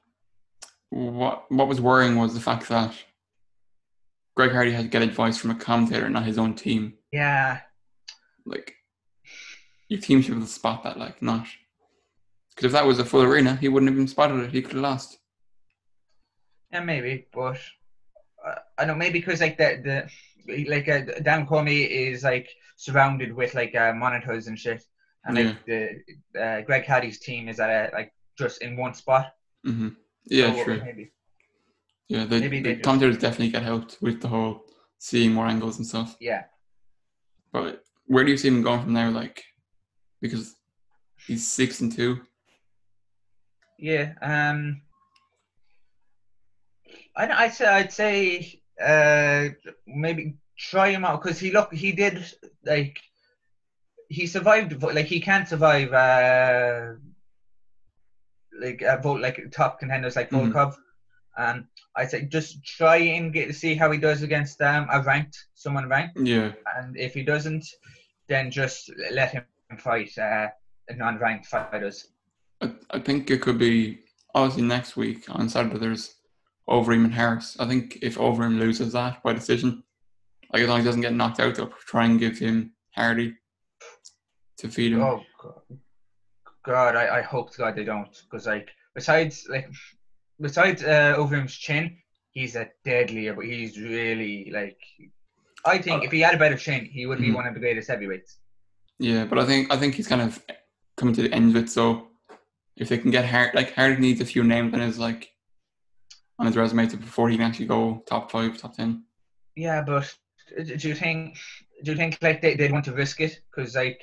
[0.89, 2.93] what what was worrying was the fact that
[4.35, 6.93] Greg Hardy had to get advice from a commentator, not his own team.
[7.11, 7.59] Yeah,
[8.45, 8.75] Like
[9.89, 11.47] your team should have able spot that, like not.
[12.49, 14.51] Because if that was a full arena, he wouldn't have even spotted it.
[14.51, 15.17] He could have lost.
[16.71, 17.57] yeah, maybe, but
[18.45, 20.07] uh, I don't know maybe because like the
[20.47, 24.83] the like uh, Dan Cormier is like surrounded with like uh, monitors and shit,
[25.25, 26.01] and like the
[26.39, 29.33] uh, Greg Hardy's team is at a, like just in one spot.
[29.63, 29.89] hmm
[30.25, 30.81] Yeah, So, true.
[30.83, 31.11] Maybe.
[32.09, 34.65] Yeah, the, Maybe they the commentators definitely get helped with the whole
[34.99, 36.15] seeing more angles and stuff.
[36.19, 36.43] Yeah.
[37.51, 39.09] But where do you see him going from there?
[39.09, 39.43] Like,
[40.21, 40.55] because
[41.25, 42.21] he's six and two.
[43.79, 44.13] Yeah.
[44.21, 44.81] Um.
[47.15, 49.49] I I'd say I'd say uh
[49.87, 52.25] maybe try him out because he look he did
[52.65, 52.99] like
[54.13, 56.93] he survived like he can't survive uh
[58.59, 60.51] like uh, vote like top contenders like Mhm.
[60.51, 60.75] Volkov.
[61.35, 65.01] Um, I'd say just try and get to see how he does against um a
[65.01, 67.65] ranked someone ranked, Yeah, and if he doesn't,
[68.29, 69.43] then just let him
[69.77, 70.47] fight uh
[70.95, 71.97] non-ranked fighters.
[72.61, 73.99] I, I think it could be
[74.35, 75.79] obviously next week on Saturday.
[75.79, 76.15] There's
[76.69, 77.57] Overeem and Harris.
[77.59, 79.83] I think if Overeem loses that by decision,
[80.51, 83.35] like as long as he doesn't get knocked out, they'll try and give him Hardy
[84.57, 85.01] to feed him.
[85.01, 85.61] Oh God,
[86.65, 89.67] God I, I hope to God they don't, because like besides like
[90.39, 91.97] besides uh, Overeem's chin,
[92.31, 94.77] he's a deadly, but he's really like.
[95.65, 97.35] I think if he had a better chin, he would be Mhm.
[97.35, 98.37] one of the greatest heavyweights.
[98.99, 100.43] Yeah, but I think I think he's kind of
[100.97, 101.69] coming to the end of it.
[101.69, 102.09] So
[102.75, 105.29] if they can get Hardy, like Hardy needs a few names on his like
[106.39, 109.05] on his resume to before he can actually go top five, top ten.
[109.55, 110.13] Yeah, but
[110.57, 111.37] do you think
[111.83, 113.41] do you think like they they'd want to risk it?
[113.49, 114.01] Because like.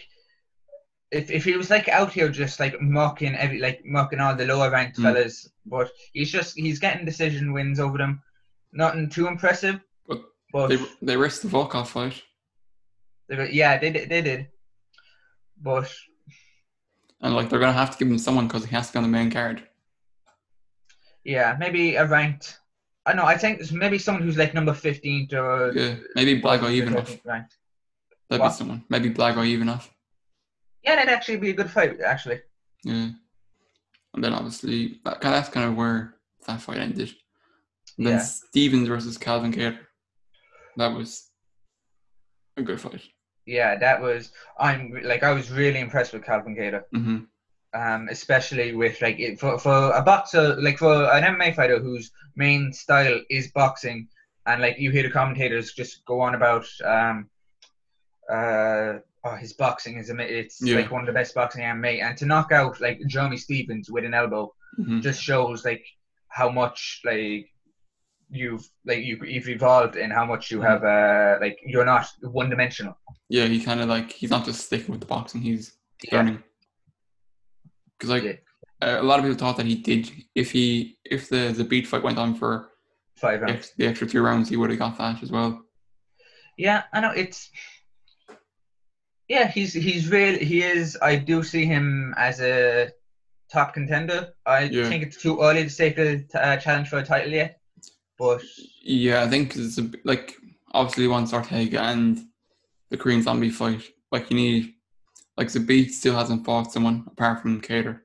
[1.12, 4.46] If, if he was like out here just like mocking every like mocking all the
[4.46, 5.02] lower ranked Mm.
[5.02, 8.22] fellas, but he's just he's getting decision wins over them.
[8.72, 12.22] Nothing too impressive, But but They they risked the Volkov fight,
[13.28, 14.08] They yeah, they did.
[14.08, 14.48] They did.
[15.60, 15.92] But
[17.20, 19.02] and like they're gonna have to give him someone because he has to be on
[19.02, 19.62] the main card.
[21.24, 22.58] yeah, maybe a ranked.
[23.06, 23.24] I know.
[23.24, 25.72] I think it's maybe someone who's like number fifteen to.
[25.74, 27.06] Yeah, maybe Blago Ivanov.
[27.24, 27.46] That'd
[28.28, 28.48] What?
[28.50, 28.84] be someone.
[28.88, 29.90] Maybe Blago Ivanov.
[30.82, 32.00] Yeah, that'd actually be a good fight.
[32.00, 32.40] Actually,
[32.84, 33.10] Yeah.
[34.14, 36.14] And then obviously that, that's kind of where
[36.46, 37.14] that fight ended.
[37.98, 38.20] And then Yeah.
[38.22, 39.78] Stephens versus Calvin Kattar.
[40.76, 41.30] That was
[42.56, 43.02] a good fight.
[43.46, 44.32] Yeah, that was.
[44.58, 46.84] I'm like I was really impressed with Calvin Kattar.
[46.92, 47.18] hmm
[47.72, 52.10] um, especially with like it, for for a boxer like for an MMA fighter whose
[52.36, 54.08] main style is boxing,
[54.46, 57.28] and like you hear the commentators just go on about um,
[58.30, 60.76] uh, oh, his boxing is ama- it's Yeah.
[60.76, 64.04] like one of the best boxing MMA, and to knock out like Jeremy Stephens with
[64.04, 65.84] an elbow hmm just shows like
[66.28, 67.50] how much like
[68.30, 72.48] you've like you, you've evolved and how much you have uh like you're not one
[72.50, 72.96] dimensional.
[73.28, 75.72] Yeah, he kind of like he's not just sticking with the boxing; he's
[76.04, 76.16] Yeah.
[76.18, 76.42] learning.
[77.98, 78.36] Because like Yeah.
[78.80, 81.86] uh, a lot of people thought that he did if he if the the beat
[81.86, 82.70] fight went on for
[83.16, 83.58] Five the rounds.
[83.58, 85.62] ex- the extra two rounds, he would have got that as well.
[86.56, 87.50] Yeah, I know it's.
[89.30, 90.36] Yeah, he's he's real.
[90.50, 90.98] He is.
[91.00, 92.90] I do see him as a
[93.54, 94.20] top contender.
[94.44, 94.88] I Yeah.
[94.88, 97.60] think it's too early to say to uh, challenge for a title yet,
[98.18, 98.42] but
[98.82, 100.34] Yeah, I think it's a, like
[100.72, 102.18] obviously once Ortega and
[102.90, 103.82] the Korean Zombie fight.
[104.10, 104.74] Like you need
[105.36, 108.00] like Zabit still hasn't fought someone apart from Kattar.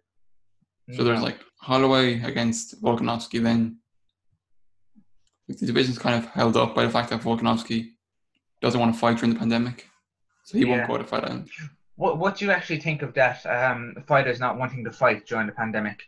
[0.96, 3.42] So there's like Holloway against Volkanovski.
[3.42, 3.80] Then
[5.50, 7.94] like, the division's kind of held up by the fact that Volkanovski
[8.62, 9.90] doesn't want to fight during the pandemic,
[10.46, 10.72] so he Yeah.
[10.72, 11.50] won't go to Fight Island.
[12.02, 13.38] what what do you actually think of that?
[13.58, 13.80] Um,
[14.12, 16.00] fighters not wanting to fight during the pandemic,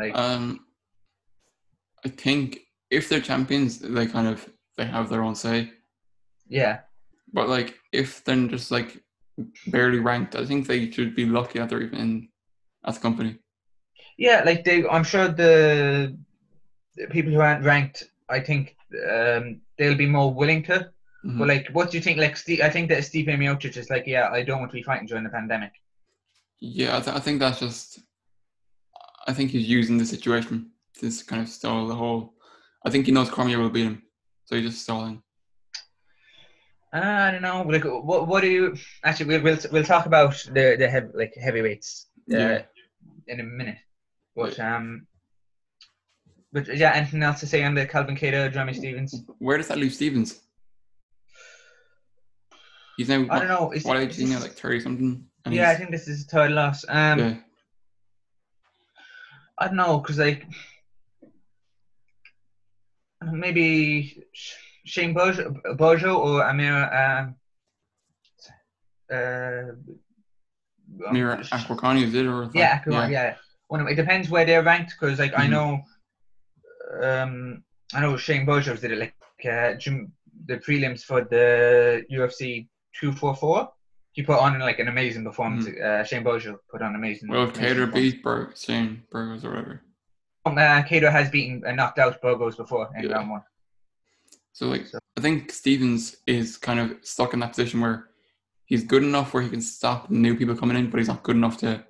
[0.00, 0.44] like Um,
[2.06, 2.46] I think
[2.90, 4.38] if they're champions, they kind of
[4.76, 5.58] they have their own say.
[6.60, 6.74] yeah,
[7.36, 7.68] But like
[8.00, 8.90] if they're just like
[9.76, 12.28] barely ranked, I think they should be lucky that they're even in
[12.86, 13.32] at the company.
[14.18, 14.42] yeah.
[14.48, 16.16] Like they, I'm sure the,
[16.96, 18.76] the people who aren't ranked, I think
[19.10, 19.44] um,
[19.78, 20.76] they'll be more willing to.
[21.24, 21.38] Mhm.
[21.38, 22.18] But like, what do you think?
[22.18, 24.82] Like, Steve, I think that Steve Miocic is like, yeah, I don't want to be
[24.82, 25.72] fighting during the pandemic.
[26.60, 28.00] yeah, I, th- I think that's just.
[29.26, 32.34] I think he's using the situation to kind of stall the whole.
[32.86, 34.02] I think he knows Cormier will beat him,
[34.44, 35.22] so he's just stalling.
[36.92, 37.62] Uh, I don't know.
[37.62, 39.26] Like, what what do you actually?
[39.26, 42.62] We'll we'll, we'll talk about the the heavy, like heavyweights uh, Yeah.
[43.26, 43.78] in a minute.
[44.36, 45.06] But um,
[46.52, 49.22] but yeah, anything else to say on the Calvin Kattar, Jeremy Stephens?
[49.38, 50.40] Where does that leave Stephens?
[52.96, 53.26] He's now.
[53.30, 53.72] I don't know.
[53.72, 54.40] Is, What age is he now?
[54.40, 55.26] Like thirty something.
[55.50, 56.84] Yeah, I think this is his third loss.
[56.88, 57.34] Um, yeah.
[59.58, 60.46] I don't know, cause like
[63.22, 64.24] maybe
[64.84, 66.74] Shane Bojo, Bojo or Amir.
[66.92, 67.36] Um,
[69.10, 69.72] uh,
[71.12, 73.36] Mira Aquacani is it or Yeah, Aquaman, yeah.
[73.68, 75.50] One of, it depends where they're ranked because, like, I Mhm.
[75.50, 75.84] know,
[77.02, 79.14] um, I know Shane Bojo did it like
[79.50, 80.12] uh, Jim,
[80.46, 83.70] the prelims for the UFC two four four.
[84.12, 85.66] He put on like an amazing performance.
[85.66, 87.28] Uh, Shane Bojo put on amazing.
[87.28, 89.82] Well, Kattar beat Bur- Shane Burgos or whatever.
[90.46, 93.16] Um, uh, Kattar has beaten and knocked out Burgos before in Yeah.
[93.16, 93.42] round one.
[94.52, 98.10] So like So- I think Stephens is kind of stuck in that position where
[98.66, 101.36] he's good enough where he can stop new people coming in, but he's not good
[101.36, 101.84] enough to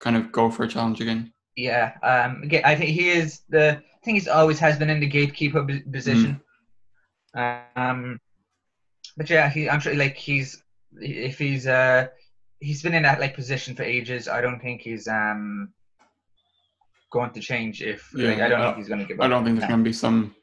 [0.00, 1.32] kind of go for a challenge again.
[1.56, 3.78] Yeah, um, I think he is the.
[3.78, 6.40] I think he's always has been in the gatekeeper b- position.
[7.34, 8.18] Um,
[9.16, 9.68] but yeah, he.
[9.68, 10.62] I'm sure like he's
[11.00, 12.08] if he's uh
[12.60, 14.28] he's been in that like position for ages.
[14.28, 15.72] I don't think he's um
[17.12, 17.82] going to change.
[17.82, 19.68] If Yeah, like, I don't I- think he's going to give I don't think there's
[19.68, 20.34] going to be some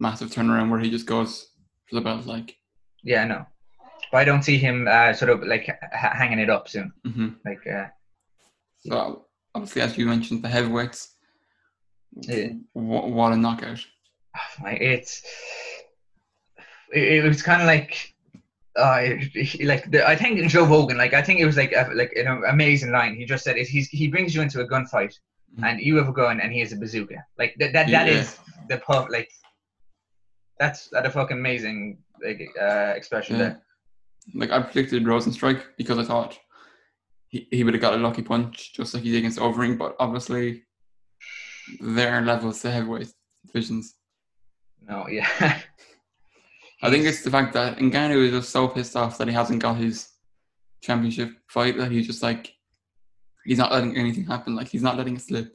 [0.00, 1.48] massive turnaround where he just goes
[1.88, 2.26] for the belt.
[2.26, 2.56] Like,
[3.02, 3.46] Yeah, no.
[4.12, 6.92] But I don't see him uh, sort of like h- hanging it up soon.
[7.04, 7.86] hmm Like uh,
[8.80, 11.14] so obviously, as you mentioned, the heavyweights.
[12.16, 12.48] Yeah.
[12.72, 13.84] What, what a knockout!
[14.62, 15.22] like it's
[16.92, 18.14] it, it was kind of like
[18.76, 19.02] uh
[19.64, 22.42] like the, I think Joe Rogan like I think it was like a, like an
[22.48, 25.14] amazing line he just said he's he brings you into a gunfight
[25.56, 25.64] Mhm.
[25.66, 28.20] and you have a gun and he has a bazooka like that that, that Yeah.
[28.20, 29.30] is the puff like
[30.58, 33.42] that's that a fucking amazing like uh expression Yeah.
[33.42, 33.62] there
[34.34, 36.38] Like I predicted Rozenstruik because I thought
[37.28, 39.96] he, he would have got a lucky punch just like he did against Overeem, but
[39.98, 40.64] obviously
[41.80, 43.10] there are levels to heavyweight
[43.46, 43.94] divisions.
[44.86, 45.28] no yeah
[46.82, 49.62] I think it's the fact that Ngannou is just so pissed off that he hasn't
[49.62, 50.08] got his
[50.80, 52.54] championship fight that he's just like
[53.44, 54.54] he's not letting anything happen.
[54.54, 55.52] Like he's not letting it slip.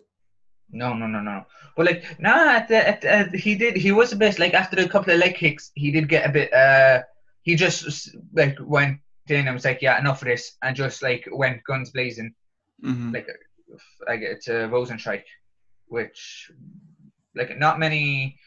[0.70, 1.46] No, no, no, no.
[1.78, 3.76] But like, nah, at the, at, uh, he did.
[3.76, 6.34] He was a bit like after a couple of leg kicks, he did get a
[6.34, 6.52] bit.
[6.54, 7.04] uh
[7.44, 11.28] He just like went in and was like, yeah, enough of this, and just like
[11.32, 12.34] went guns blazing,
[12.82, 13.28] hmm like
[14.08, 15.24] like to Rozenstruik,
[15.88, 16.52] which
[17.36, 18.38] like not many.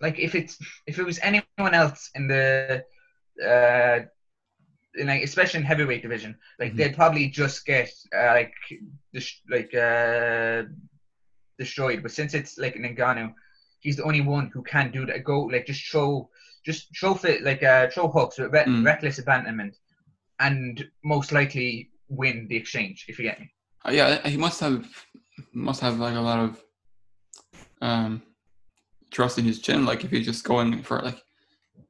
[0.00, 2.84] Like if it's if it was anyone else in the
[3.44, 4.00] uh
[4.96, 6.76] in like especially in heavyweight division, like Mhm.
[6.76, 8.54] they'd probably just get uh, like
[9.12, 10.62] dis- like uh
[11.58, 12.02] destroyed.
[12.02, 13.32] But since it's like an Ngannou,
[13.80, 15.24] he's the only one who can do that.
[15.24, 16.28] Go like just throw
[16.64, 18.84] just throw fit like uh, throw hooks with re- Mm.
[18.84, 19.76] reckless abandonment,
[20.38, 23.04] and most likely win the exchange.
[23.08, 23.52] If you get me.
[23.86, 24.84] Uh, yeah, he must have
[25.52, 26.62] must have like a lot of
[27.80, 28.22] um
[29.10, 29.84] trust in his chin.
[29.84, 31.22] Like if he's just going for it, like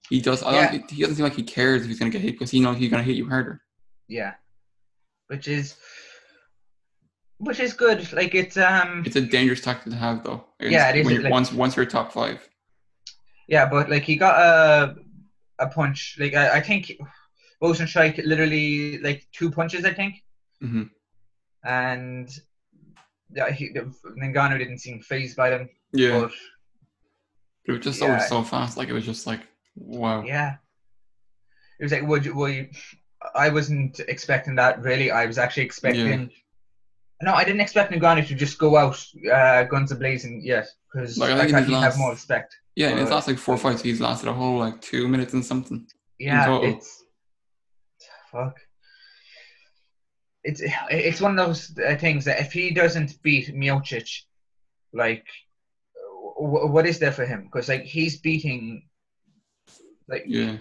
[0.08, 0.42] he does.
[0.42, 0.72] I Yeah.
[0.72, 2.76] don't, he doesn't seem like he cares if he's gonna get hit because he knows
[2.78, 3.60] he's gonna hit you harder.
[4.08, 4.34] Yeah,
[5.28, 5.76] which is
[7.38, 8.12] which is good.
[8.12, 10.44] Like it's um It's a dangerous tactic to have, though.
[10.60, 12.46] against- Yeah, it is, like- once once you're top five.
[13.48, 14.96] yeah, but like he got a
[15.58, 16.16] a punch.
[16.18, 16.92] Like I, I think
[17.62, 19.84] Rozenstruik literally like two punches.
[19.84, 20.14] I think.
[20.60, 20.84] hmm
[21.64, 22.28] and
[23.36, 25.68] yeah, he, Ngannou didn't seem phased by them.
[25.92, 26.32] Yeah, But
[27.70, 28.18] it was just Yeah.
[28.18, 28.76] so so fast.
[28.76, 29.40] Like it was just like
[29.76, 30.22] wow.
[30.22, 30.56] yeah,
[31.78, 32.68] it was like, would you, would you,
[33.34, 35.10] I wasn't expecting that really.
[35.10, 36.30] I was actually expecting.
[37.22, 38.98] No, I didn't expect Ngannou to just go out
[39.30, 42.12] uh, guns a blazing yet because Like, I I, think in thought he'd have more
[42.12, 42.56] respect.
[42.76, 45.44] Yeah, in his last like four fights, he's lasted a whole like two minutes and
[45.44, 45.86] something.
[46.18, 47.04] Yeah, it's
[48.32, 48.56] fuck.
[50.44, 54.08] It's it's one of those uh, things that if he doesn't beat Miocic,
[54.94, 55.26] like,
[56.40, 57.44] w- what is there for him?
[57.44, 58.88] Because like he's beating,
[60.08, 60.56] like Yeah,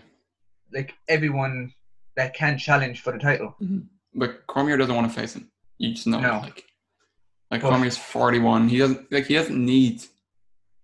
[0.74, 1.74] like everyone
[2.16, 3.56] that can challenge for the title.
[3.62, 3.80] Mm-hmm.
[4.16, 5.50] but Cormier doesn't want to face him.
[5.78, 6.40] You just know, No.
[6.40, 6.66] like,
[7.52, 8.68] like But- Cormier's forty one.
[8.70, 10.04] He doesn't like he doesn't need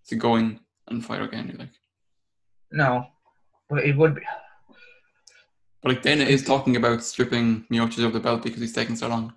[0.07, 1.55] to go in and fight again.
[1.59, 1.69] Like,
[2.71, 3.07] No,
[3.69, 4.21] but it would be.
[5.81, 9.07] but like Dana is talking about stripping Miocic of the belt because he's taking so
[9.07, 9.33] long.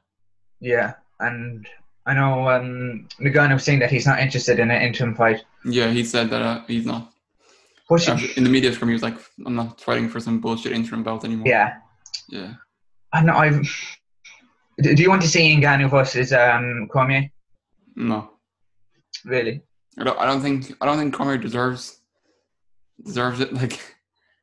[0.60, 1.66] Yeah, and
[2.08, 5.44] I know um, Ngannou was saying that he's not interested in an interim fight.
[5.64, 7.12] Yeah, he said that uh, he's not.
[8.36, 11.24] In the media scrum, he was like, "I'm not fighting for some bullshit interim belt
[11.24, 11.76] anymore." yeah,
[12.28, 12.54] yeah.
[13.12, 13.34] I know.
[13.34, 13.60] I've.
[14.82, 17.30] Do do you want to see Ngannou versus um, Cormier?
[17.94, 18.30] No,
[19.24, 19.62] Really?
[19.98, 20.18] I don't.
[20.18, 20.74] I don't think.
[20.80, 22.00] I don't think Cormier deserves
[23.04, 23.52] deserves it.
[23.60, 23.78] Like,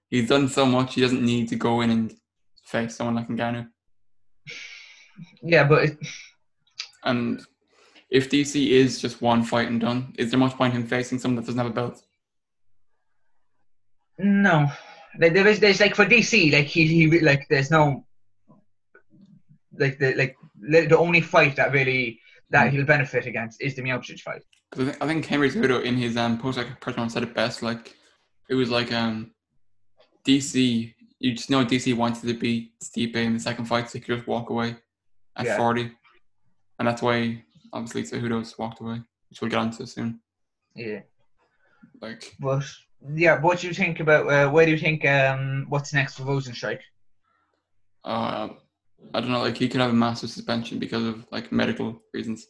[0.10, 0.96] he's done so much.
[0.96, 2.14] He doesn't need to go in and
[2.66, 3.68] face someone like Ngannou.
[5.42, 5.98] Yeah, but it,
[7.04, 7.42] And
[8.10, 11.20] if DC is just one fight and done, is there much point in him facing
[11.20, 12.02] someone that doesn't have a belt?
[14.18, 14.68] no.
[15.20, 18.06] Like, there is, there's like for DC, like he, he, like there's no,
[19.78, 24.20] like the like the only fight that really that he'll benefit against is the Miocic
[24.20, 24.44] fight.
[24.70, 27.34] Because I think, I think Henry Cejudo in his um, post like press said it
[27.34, 27.62] best.
[27.62, 27.96] Like
[28.50, 29.32] it was like um,
[30.28, 30.94] DC.
[31.20, 34.18] You just know DC wanted to beat Stipe in the second fight, so he could
[34.18, 34.76] just walk away
[35.38, 35.58] at Yeah.
[35.58, 35.92] forty,
[36.78, 40.20] and that's why obviously Cejudo's walked away, which we'll get onto soon.
[40.76, 41.02] Yeah,
[42.02, 42.66] Like but
[43.16, 44.28] yeah, what do you think about?
[44.28, 46.80] Uh, where do you think um what's next for Rozenstruik?
[48.04, 48.50] uh,
[49.14, 52.48] I don't know, like he could have a massive suspension because of like medical reasons.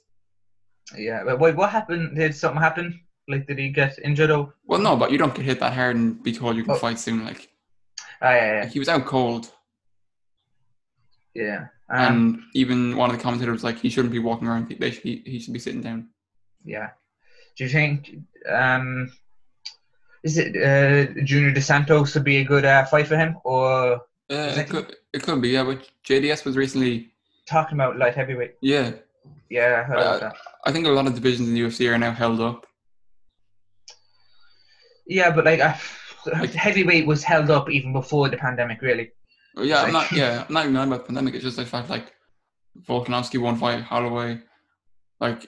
[0.97, 2.15] Yeah, but wait, what happened?
[2.15, 2.99] Did something happen?
[3.27, 4.29] Like, did he get injured?
[4.29, 6.75] Or Well, no, but you don't get hit that hard and be told you can
[6.75, 6.77] Oh.
[6.77, 7.25] fight soon.
[7.25, 7.49] Like,
[8.21, 9.51] ah, yeah, like, he was out cold,
[11.33, 14.75] yeah, Um, and even one of the commentators was like he shouldn't be walking around.
[14.79, 16.09] They should be, he should be sitting down.
[16.63, 16.89] Yeah.
[17.57, 18.15] Do you think
[18.49, 19.11] um,
[20.23, 24.01] is it uh, Junior dos Santos would be a good uh, fight for him, or
[24.31, 27.11] Uh, it could it could be yeah, but JDS was recently
[27.47, 28.55] talking about light heavyweight?
[28.61, 28.91] yeah.
[29.49, 30.35] Yeah, I heard Uh, that.
[30.65, 32.65] I think a lot of divisions in the UFC are now held up.
[35.07, 35.73] Yeah, but like uh,
[36.55, 39.11] heavyweight was held up even before the pandemic, really.
[39.57, 41.33] Yeah, I'm not yeah, I'm not even mad about the pandemic.
[41.35, 42.13] It's just the fact like
[42.87, 44.41] Volkanovski won fight, Holloway,
[45.19, 45.45] like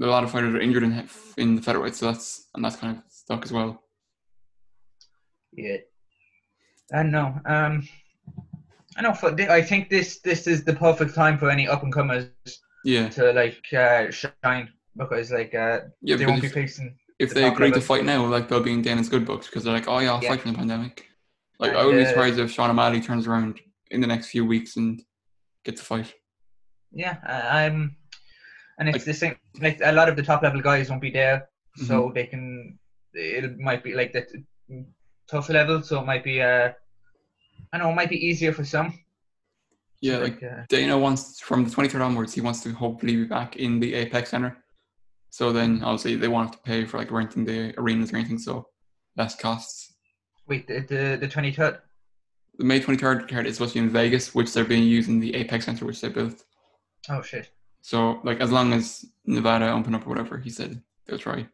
[0.00, 2.96] a lot of fighters are injured in in the featherweight, so that's and that's kind
[2.96, 3.82] of stuck as well.
[5.52, 5.76] Yeah.
[6.92, 7.34] I know.
[7.46, 7.88] Um,
[8.96, 9.14] I know.
[9.14, 12.26] For I think this this is the perfect time for any up and comers
[12.84, 16.16] Yeah, to like uh, shine because like uh, yeah.
[16.16, 16.96] they won't be facing.
[17.18, 19.64] if the they agree to fight now, like they'll be in Dana's good books because
[19.64, 20.30] they're like, oh yeah, I'll Yeah.
[20.30, 21.08] fight from the pandemic.
[21.58, 24.28] Like I And, wouldn't be uh, surprised if Sean O'Malley turns around in the next
[24.28, 25.02] few weeks and
[25.64, 26.12] gets a fight.
[26.92, 27.96] Yeah, I- I'm,
[28.78, 29.36] and it's Like- the same.
[29.60, 32.14] Like a lot of the top level guys won't be there, so Mm-hmm.
[32.14, 32.78] they can.
[33.14, 34.26] It might be like that
[35.28, 36.42] tough level, so it might be.
[36.42, 36.72] Uh,
[37.72, 38.98] I know it might be easier for some.
[40.00, 43.56] Yeah, like uh, Dana wants from the 23rd onwards, he wants to hopefully be back
[43.56, 44.56] in the Apex Center.
[45.30, 48.38] So then obviously they won't have to pay for like renting the arenas or anything,
[48.38, 48.68] so
[49.16, 49.93] less costs.
[50.46, 51.78] Wait, the the, the twenty third.
[52.56, 55.18] The May 23rd card is supposed to be in Vegas, which they're being used in
[55.18, 56.44] the Apex Center, which they built.
[57.10, 57.50] Oh shit!
[57.82, 61.48] So like as long as Nevada open up or whatever, he said they'll try.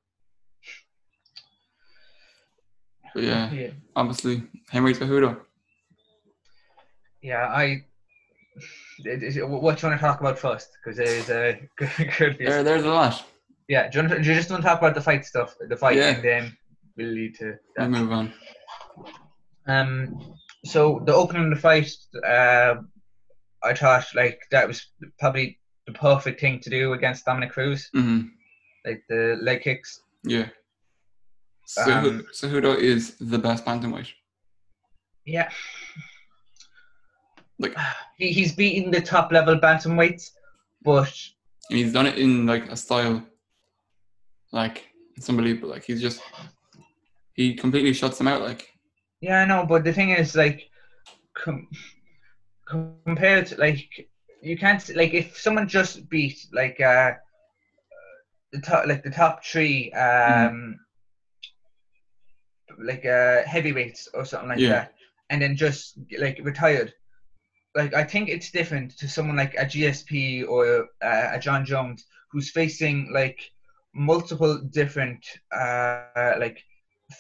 [3.15, 5.41] But yeah, yeah, obviously Henry Cejudo.
[7.23, 7.47] yeah.
[7.49, 7.85] I.
[9.05, 10.69] it- What do you want to talk about first?
[10.85, 13.25] Because there's a good, There, there's a lot.
[13.69, 15.57] Yeah, do you, want to, do you just want to talk about the fight stuff?
[15.69, 16.11] The fight, Yeah.
[16.11, 16.57] and then
[16.97, 18.33] we'll lead to We'll move on.
[19.71, 21.91] Um, so the opening of the fight,
[22.27, 22.75] uh,
[23.63, 24.87] I thought like that was
[25.19, 28.21] probably the perfect thing to do against Dominick Cruz, hmm
[28.87, 30.03] like the leg kicks.
[30.25, 30.49] Yeah.
[31.67, 34.09] So, Um, Cejudo is the best bantamweight.
[35.27, 35.51] Yeah.
[37.59, 37.77] Like-
[38.19, 40.31] he, he's beaten the top level bantamweights,
[40.83, 41.13] but
[41.69, 43.23] And he's done it in like a style,
[44.53, 45.69] like it's unbelievable.
[45.69, 46.21] Like he's just
[47.35, 48.41] he completely shuts them out.
[48.41, 48.70] Like
[49.21, 49.65] yeah, I know.
[49.67, 50.69] But the thing is, like,
[51.37, 51.69] com-
[52.67, 53.59] compared to like,
[54.43, 56.19] you can't like if someone just beat
[56.53, 57.13] like uh
[58.53, 60.77] the top like the top three um
[62.79, 64.69] like uh heavyweights or something like Yeah.
[64.69, 64.93] that,
[65.31, 66.93] and then just like retired.
[67.75, 72.05] Like I think it's different to someone like a GSP or uh, a Jon Jones
[72.33, 73.39] who's facing like
[73.95, 76.63] multiple different uh like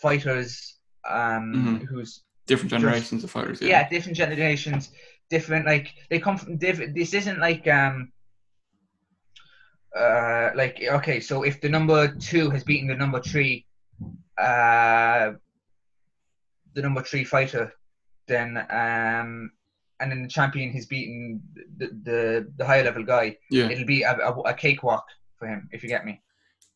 [0.01, 1.87] fighters um Mhm.
[1.87, 3.61] who's different Just- generations of fighters.
[3.61, 3.69] yeah.
[3.69, 3.89] Yeah.
[3.89, 4.91] different generations
[5.31, 8.13] different like they come from different this isn't like um
[9.97, 13.67] uh like okay so if the number two has beaten the number three
[14.39, 15.33] uh
[16.75, 17.73] the number three fighter
[18.29, 19.51] then um
[20.01, 21.43] and then the champion has beaten
[21.79, 23.69] the the, the higher level guy Yeah.
[23.69, 25.05] it'll be a, a, a cakewalk
[25.37, 26.23] for him if you get me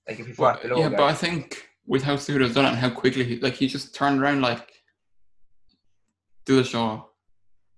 [0.09, 0.97] like if you Well, fought the lower yeah, guy.
[0.97, 3.95] but I think with how Cejudo's done it and how quickly he like he just
[3.95, 4.71] turned around like
[6.47, 7.05] Dillashaw,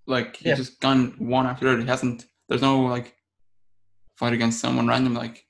[0.05, 0.55] like he's Yeah.
[0.55, 1.81] just gone one after the other.
[1.81, 2.25] He hasn't.
[2.49, 3.15] There's no like
[4.17, 5.13] fight against someone random.
[5.13, 5.45] Like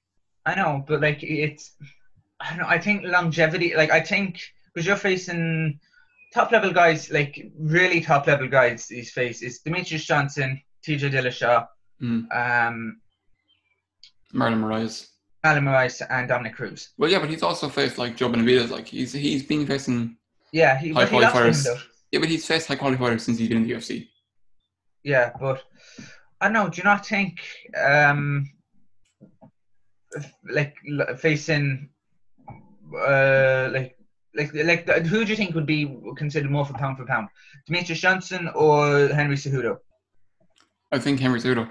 [0.46, 1.76] I know, but like it's,
[2.40, 2.68] I don't know.
[2.68, 3.76] I think longevity.
[3.76, 4.40] Like I think
[4.74, 5.80] because you're facing
[6.34, 8.88] top level guys, like really top level guys.
[8.88, 11.10] He's faced is Demetrious Johnson, T.J.
[11.10, 11.68] Dillashaw,
[12.02, 12.26] mm,
[12.68, 13.02] um,
[14.34, 15.08] Marlon Moraes.
[15.48, 16.90] Alan Moraes, and Dominick Cruz.
[16.98, 18.70] Well, yeah, but he's also faced like Joe Benavidez.
[18.70, 20.18] Like he's he's been facing
[20.52, 21.78] Yeah, he, high he to him
[22.12, 24.08] Yeah, but he's faced high quality since he's been in the UFC.
[25.04, 25.64] Yeah, but
[26.42, 26.70] I know.
[26.70, 27.40] Do you not think
[27.82, 28.50] um,
[30.50, 30.76] like
[31.18, 31.90] facing
[32.96, 33.96] uh, like
[34.36, 37.30] like like who do you think would be considered more for pound for pound,
[37.70, 39.78] Demetrious Johnson or Henry Cejudo?
[40.92, 41.70] I think Henry Cejudo.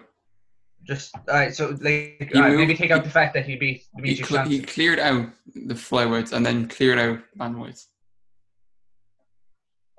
[0.86, 1.54] Just all right.
[1.54, 4.28] So like, He right, moved- maybe take out the fact that he beat He, Demetrius
[4.28, 7.86] cle- he cleared out the flyweights and then cleared out bantamweights.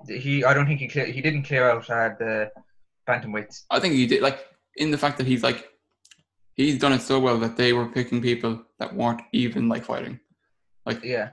[0.08, 2.50] He, I don't think he clear, he didn't clear out uh, the
[3.06, 3.64] bantamweights.
[3.70, 4.46] I think he did like
[4.76, 5.68] in the fact that he's like
[6.54, 10.20] he's done it so well that they were picking people that weren't even like fighting.
[10.86, 11.30] Like Yeah,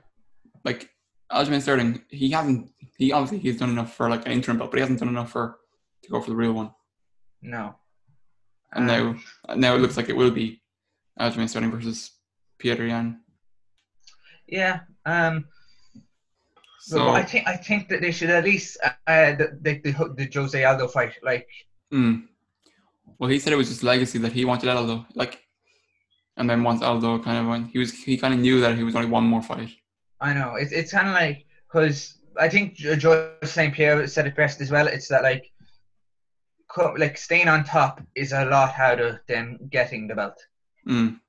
[0.64, 0.90] like
[1.32, 4.78] Aljamain Sterling, he hasn't he obviously he's done enough for like an interim belt, but
[4.78, 5.58] he hasn't done enough for
[6.04, 6.72] to go for the real one.
[7.42, 7.76] no.
[8.74, 10.62] And Um, now now it looks like it will be
[11.20, 12.12] Aljamain Sterling versus
[12.60, 13.22] Petr Yan.
[14.48, 14.82] Yeah.
[15.06, 15.46] Um.
[16.80, 20.14] So So I think I think that they should at least uh, the, the the
[20.18, 21.14] the Jose Aldo fight.
[21.24, 21.48] Like
[21.92, 22.28] mm.
[23.18, 25.06] well he said it was just legacy that he wanted Aldo.
[25.16, 25.42] Like
[26.38, 28.84] and then once Aldo kind of went he was he kind of knew that he
[28.84, 29.72] was only one more fight.
[30.22, 34.36] I know it's it's kind of like because I think George St Pierre said it
[34.36, 34.88] best as well.
[34.88, 35.52] It's that like
[36.98, 40.38] like staying on top is a lot harder than getting the belt.
[40.88, 41.20] Mm.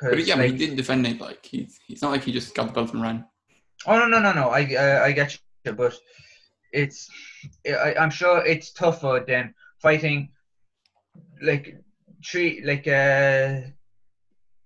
[0.00, 1.20] But yeah, but like- he didn't defend it.
[1.20, 3.24] Like he's he's not like he just got the belt and ran.
[3.86, 4.48] Oh no no no no!
[4.50, 5.94] I uh, I get you, but
[6.72, 7.08] it's
[7.66, 10.30] I, I'm sure it's tougher than fighting
[11.42, 11.76] like
[12.24, 13.60] three like uh.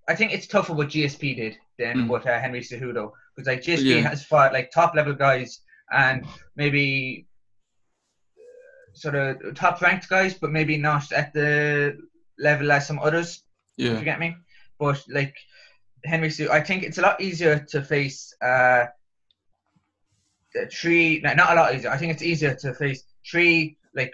[0.08, 2.08] I think it's tougher what GSP did than Mm.
[2.08, 4.08] what uh, Henry Cejudo because like GSP Yeah.
[4.08, 7.25] has fought like top level guys and maybe
[8.96, 11.96] sort of top ranked guys, but maybe not at the
[12.38, 13.42] level as some others.
[13.78, 13.98] If Yeah.
[13.98, 14.34] you get me?
[14.78, 15.34] But like
[16.04, 18.86] Henry Sue, I think it's a lot easier to face uh
[20.54, 21.20] the three.
[21.22, 21.90] No, not a lot easier.
[21.90, 24.12] I think it's easier to face three like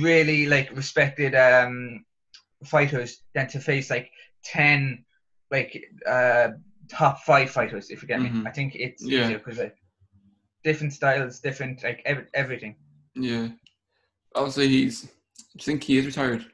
[0.00, 2.04] really like respected um
[2.64, 4.10] fighters than to face like
[4.44, 5.04] ten
[5.50, 6.48] like uh
[6.88, 7.90] top five fighters.
[7.90, 8.46] If you get me, Mhm.
[8.46, 9.22] I think it's Yeah.
[9.24, 9.76] easier because like
[10.64, 12.74] different styles, different like ev- everything.
[13.14, 13.48] Yeah.
[14.34, 15.02] Obviously, he's.
[15.02, 15.08] Do
[15.54, 16.44] you think he is retired?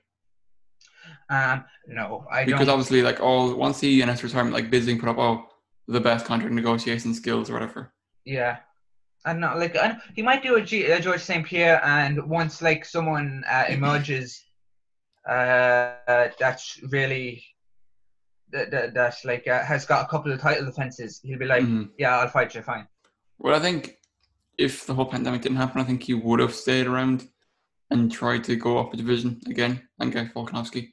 [1.31, 2.71] Um, no, I Because don't.
[2.71, 5.47] obviously, like all once he announced retirement, like Bisping put up, oh,
[5.89, 7.93] the best contract negotiation skills or whatever.
[8.25, 8.59] Yeah.
[9.27, 12.61] I'm not like I, he might do a, G, a George St Pierre, and once
[12.61, 14.43] like someone uh, emerges,
[15.29, 15.95] uh,
[16.39, 17.43] that's really
[18.53, 21.21] that, that that's like uh, has got a couple of title defenses.
[21.23, 21.91] He'll be like, Mhm.
[21.99, 22.87] yeah, I'll fight you, fine.
[23.39, 23.97] Well, I think
[24.59, 27.27] if the whole pandemic didn't happen, I think he would have stayed around
[27.95, 30.93] and try to go up a division again and get Volkanovski.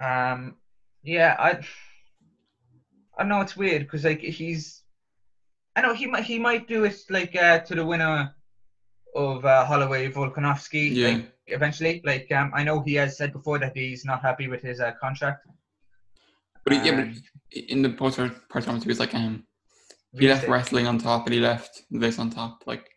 [0.00, 0.56] Um,
[1.02, 1.60] yeah, I
[3.18, 4.82] I know it's weird because like he's
[5.74, 8.32] I know he might he might do it like uh, to the winner
[9.14, 10.94] of uh, Holloway Volkanovski.
[10.94, 11.08] Yeah.
[11.08, 14.62] Like, eventually, like um, I know he has said before that he's not happy with
[14.62, 15.46] his uh, contract.
[16.64, 17.14] But he, yeah, Um,
[17.52, 19.44] but in the post part time, he was like, um,
[20.16, 22.62] he left wrestling on top, and he left this on top.
[22.66, 22.91] Like,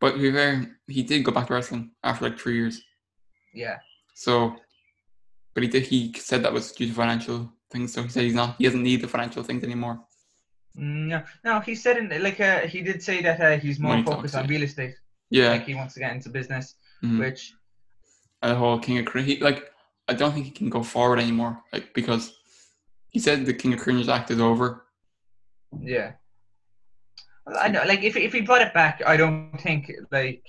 [0.00, 2.82] but to be fair, he did go back to wrestling after like three years.
[3.54, 3.78] Yeah,
[4.14, 4.54] So,
[5.54, 5.84] but he did.
[5.84, 7.94] He said that was due to financial things.
[7.94, 8.56] So he said he's not.
[8.58, 10.00] He doesn't need the financial things anymore.
[10.78, 11.60] Mm, no, no.
[11.60, 14.46] He said in like uh, he did say that uh, he's more Money focused on
[14.46, 14.94] real estate.
[15.30, 17.18] Yeah, Like he wants to get into business, mhm.
[17.18, 17.54] which
[18.42, 19.12] the whole King of.
[19.24, 19.70] He, like,
[20.06, 21.58] I don't think he can go forward anymore.
[21.72, 22.34] Like because
[23.08, 24.84] he said the King of Cringe act is over.
[25.80, 26.12] yeah.
[27.46, 30.44] I know, like if if he brought it back, I don't think like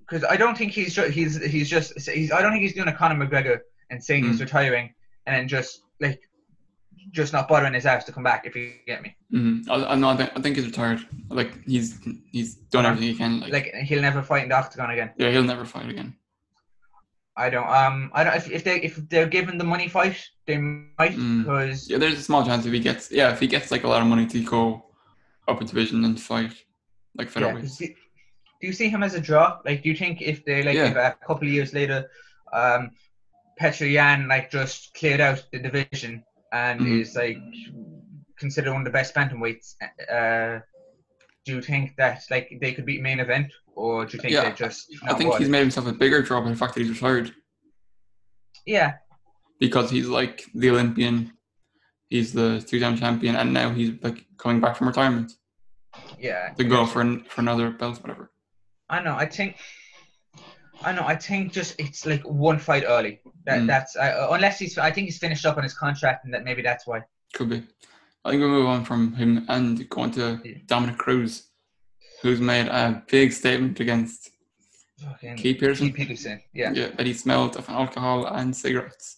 [0.00, 2.92] because I don't think he's he's he's just he's I don't think he's doing a
[2.92, 4.40] Conor McGregor and saying he's Mm.
[4.40, 4.94] retiring
[5.26, 6.20] and then just like
[7.12, 9.16] just not bothering his ass to come back if you get me.
[9.32, 9.70] Mm-hmm.
[9.70, 11.00] I, I, no, I, think, I think he's retired.
[11.30, 11.98] Like he's
[12.30, 13.40] he's done everything he can.
[13.40, 15.10] Like, Like he'll never fight in the octagon again.
[15.16, 16.14] yeah, he'll never fight again.
[17.36, 20.58] I don't um I don't if, if they if they're given the money fight they
[20.58, 21.44] might Mm.
[21.44, 23.88] because Yeah, there's a small chance if he gets yeah if he gets like a
[23.88, 24.84] lot of money to go
[25.50, 26.54] up a division and fight
[27.16, 27.78] like Yeah, featherweights.
[27.78, 29.58] do, do you see him as a draw?
[29.64, 30.90] Like, do you think if they like Yeah.
[30.90, 32.08] if a couple of years later,
[32.52, 32.90] um,
[33.60, 37.00] Petr Yan like just cleared out the division and Mhm.
[37.00, 37.38] is like
[38.38, 39.74] considered one of the best bantamweights,
[40.10, 40.60] uh,
[41.44, 44.48] do you think that like they could beat main event, or do you think Yeah,
[44.50, 44.92] they just?
[45.02, 47.34] I think he's made himself a bigger draw by the fact that he's retired
[48.66, 48.94] Yeah,
[49.58, 51.32] because he's like the Olympian,
[52.08, 55.32] he's the two-time champion, and now he's like coming back from retirement
[56.20, 56.50] yeah.
[56.58, 58.30] to go for an, for another belt, whatever.
[58.88, 59.14] I know.
[59.14, 59.56] I think.
[60.82, 61.04] I know.
[61.06, 63.20] I think just it's like one fight early.
[63.46, 63.66] That Mm.
[63.66, 64.78] that's uh, unless he's.
[64.78, 67.02] I think he's finished up on his contract, and that maybe that's why.
[67.34, 67.62] Could be.
[68.24, 70.54] I think we move on from him and go on to Yeah.
[70.66, 71.48] Dominick Cruz,
[72.22, 74.30] who's made a big statement against
[75.02, 75.86] Fucking Keith Peterson.
[75.86, 76.40] Keith Peterson.
[76.52, 76.72] Yeah.
[76.72, 79.16] Yeah, that he smelled of alcohol and cigarettes.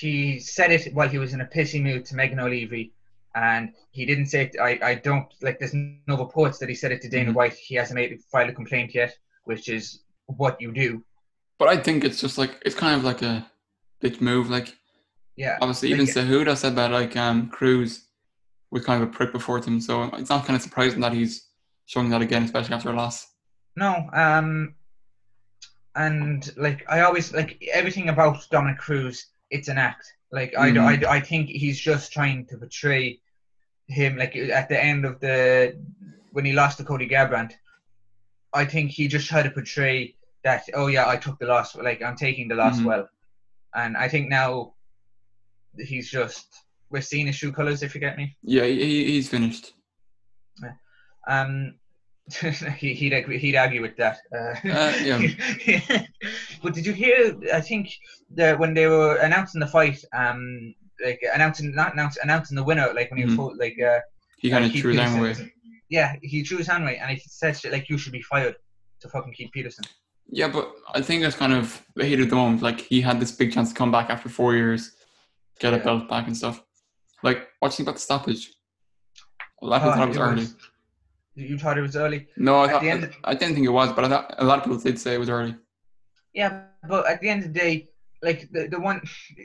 [0.00, 2.92] he said it while he was in a pissy mood to Megan Olivi,
[3.36, 4.56] and he didn't say it.
[4.60, 5.58] I, I don't like.
[5.60, 7.34] There's no reports that he said it to Dana Mhm.
[7.34, 7.52] White.
[7.54, 9.14] He hasn't made filed a complaint yet,
[9.44, 11.04] which is what you do.
[11.58, 13.46] But I think it's just like it's kind of like a
[14.02, 14.50] bitch move.
[14.50, 14.68] Like
[15.36, 17.90] Yeah, obviously, Like- even Cejudo said that like um Cruz
[18.70, 21.46] was kind of a prick before him, so it's not kind of surprising that he's
[21.86, 23.16] showing that again, especially after a loss.
[23.76, 24.08] no.
[24.14, 24.74] Um,
[25.94, 29.26] and like I always like everything about Dominick Cruz.
[29.50, 30.06] It's an act.
[30.32, 31.06] Like I, Mhm.
[31.06, 33.20] I, I think he's just trying to portray
[33.88, 35.78] him like at the end of the
[36.32, 37.52] when he lost to Cody Garbrandt.
[38.52, 40.14] I think he just tried to portray
[40.44, 42.84] that oh yeah I took the loss like I'm taking the loss Mhm.
[42.84, 43.08] well,
[43.74, 44.74] and I think now
[45.78, 46.46] he's just
[46.90, 48.36] we're seeing his shoe colors if you get me.
[48.42, 49.72] Yeah, he, he- he's finished.
[51.28, 51.74] Um,
[52.78, 54.18] he, he'd agree, he'd argue with that.
[54.32, 56.02] Uh, yeah.
[56.62, 57.36] but did you hear?
[57.52, 57.90] I think
[58.36, 60.74] that when they were announcing the fight, um,
[61.04, 63.36] like announcing not announce, announcing the winner, like when he was Mhm.
[63.36, 64.00] told, like uh,
[64.38, 65.52] He kind uh, of threw his Peterson- away.
[65.88, 68.56] Yeah, he threw his hand away, and he said shit like you should be fired
[69.00, 69.84] to fucking Keith Peterson.
[70.28, 72.60] Yeah, but I think that's kind of the heat of the moment.
[72.62, 74.96] Like he had this big chance to come back after four years,
[75.60, 76.62] get a belt back and stuff.
[77.22, 78.52] Like, what do you think about the stoppage?
[79.62, 80.46] A lot of people thought it was early.
[81.36, 82.26] You thought it was early.
[82.36, 84.64] No, I, thought, end- I didn't think it was, but I thought a lot of
[84.64, 85.54] people did say it was early.
[86.34, 87.88] Yeah, but at the end of the day,
[88.26, 89.00] like the, the one,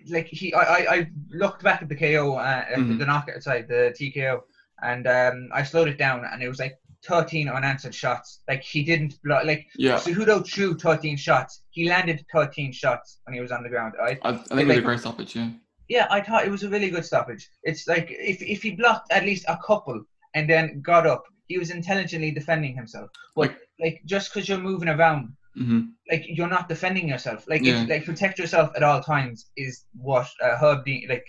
[0.10, 3.68] like he, I, I, I looked back at the KO, uh, at the, knockout side,
[3.68, 4.42] the TKO,
[4.82, 8.42] and um, I slowed it down, and it was like 13 unanswered shots.
[8.48, 11.62] Like he didn't block, like Yeah, Cejudo threw 13 shots.
[11.70, 13.94] He landed 13 shots when he was on the ground.
[14.00, 14.20] Right?
[14.24, 15.36] I, I think it was a great stoppage.
[15.36, 15.50] Yeah,
[15.88, 17.50] Yeah, I thought it was a really good stoppage.
[17.64, 20.04] It's like if if he blocked at least a couple
[20.34, 23.10] and then got up, he was intelligently defending himself.
[23.36, 27.46] But like just because you're moving around hmm like you're not defending yourself.
[27.48, 27.86] Like Yeah.
[27.88, 31.26] like protect yourself at all times is what uh, Herb Dean like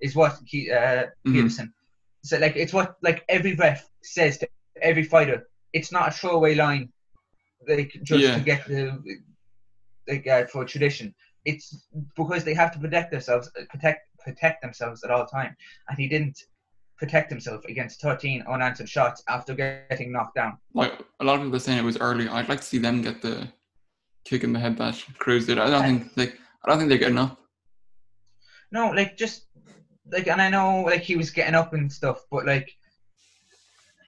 [0.00, 1.32] is what he uh, Mhm.
[1.32, 1.72] Peterson.
[2.24, 4.48] So like it's what like every ref says to
[4.82, 5.48] every fighter.
[5.72, 6.90] It's not a throwaway line,
[7.68, 8.34] like just Yeah.
[8.34, 9.00] to get the
[10.08, 11.14] like uh, for tradition.
[11.44, 15.56] It's because they have to protect themselves, uh, protect protect themselves at all time,
[15.88, 16.38] and he didn't
[16.98, 20.58] protect himself against 13 unanswered shots after getting knocked down.
[20.74, 22.28] like a lot of people are saying it was early.
[22.28, 23.48] I'd like to see them get the
[24.28, 25.58] kick in the head that Cruz did.
[25.58, 27.36] I don't think like I don't think they get enough.
[28.70, 29.46] No, like just
[30.12, 32.70] like, and I know like he was getting up and stuff, but like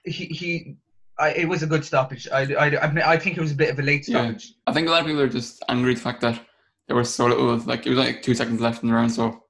[0.03, 0.75] he he,
[1.19, 2.27] I, it was a good stoppage.
[2.31, 4.45] I I I, mean, I think it was a bit of a late stoppage.
[4.49, 4.55] Yeah.
[4.67, 6.39] I think a lot of people are just angry at the fact that
[6.87, 7.55] there was so little.
[7.57, 9.43] Like it was like two seconds left in the round, so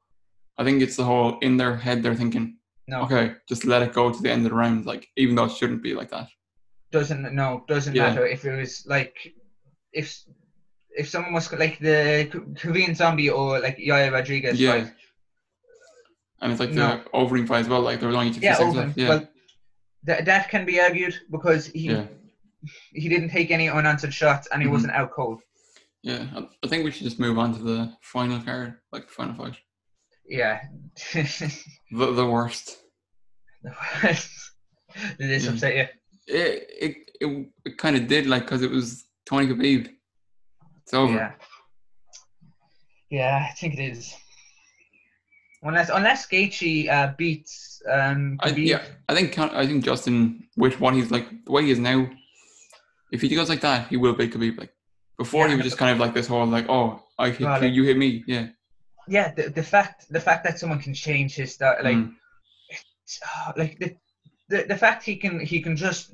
[0.57, 2.57] I think it's the whole in their head they're thinking,
[2.87, 4.85] No, okay, just let it go to the end of the round.
[4.85, 6.27] Like even though it shouldn't be like that.
[6.91, 8.07] doesn't no doesn't Yeah.
[8.09, 9.15] matter if it was like
[9.93, 10.07] if
[10.97, 12.29] if someone was like the
[12.59, 14.83] Korean zombie or like Yair Rodriguez Yeah.
[14.85, 14.93] fight.
[16.41, 16.97] And it's like No.
[17.03, 17.81] the Overeem fight as well.
[17.81, 18.97] Like there was only two Yeah, seconds left.
[18.97, 19.27] Yeah, Well,
[20.03, 22.07] that that can be argued because he yeah,
[22.93, 24.71] he didn't take any unanswered shots and he Mhm.
[24.71, 25.41] wasn't out cold.
[26.03, 26.25] yeah.
[26.63, 29.57] I- think we should just move on to the final card, like the final fight.
[30.25, 30.61] Yeah.
[31.91, 32.77] The, worst,
[33.63, 33.73] the
[34.03, 34.31] worst.
[35.19, 35.51] Did this Yeah.
[35.51, 35.87] upset you?
[36.27, 39.83] It it it, it kind of did like because it was Tony Khabib.
[40.91, 41.13] It's over.
[41.13, 41.31] Yeah.
[43.09, 44.13] Yeah, I think it is.
[45.63, 50.93] Unless unless Gaethje uh, beats um, I, yeah, I think I think Justin with what
[50.95, 52.09] he's like the way he is now,
[53.13, 54.57] if he goes like that, he will beat Khabib.
[54.57, 54.73] Like
[55.17, 57.57] before, Yeah, he was just kind of like this whole like, oh, I hit Well,
[57.61, 58.47] you, like- you hit me, yeah.
[59.07, 62.15] yeah, the, the fact the fact that someone can change his style, like Mm.
[63.55, 63.95] like the,
[64.49, 66.13] the the fact he can he can just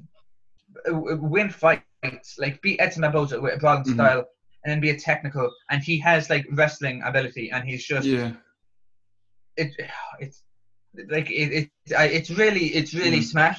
[0.88, 3.93] uh, win fights, like beat Edson Barboza with a brawling Mhm.
[3.93, 4.25] style,
[4.64, 8.34] and then be a technical, and he has like wrestling ability, and he's just yeah,
[9.55, 9.76] it
[10.20, 10.43] it's
[11.10, 13.24] like it, it I, it's really it's really Mm.
[13.24, 13.58] smart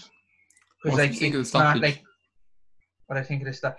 [0.82, 2.02] because like think it's smart like
[3.06, 3.76] what I think of the stuff.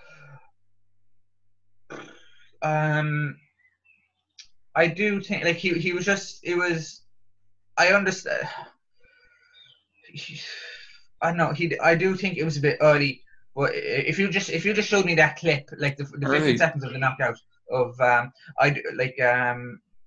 [2.62, 3.38] Um,
[4.76, 7.02] I do think like he he was just it was
[7.78, 8.48] I understand.
[11.22, 13.22] I don't know he I do think it was a bit early,
[13.60, 13.72] but
[14.10, 16.84] if you just if you just showed me that clip like the, the 15 seconds
[16.86, 17.38] of the knockout
[17.80, 18.32] of um
[18.64, 18.68] I
[19.04, 19.60] like um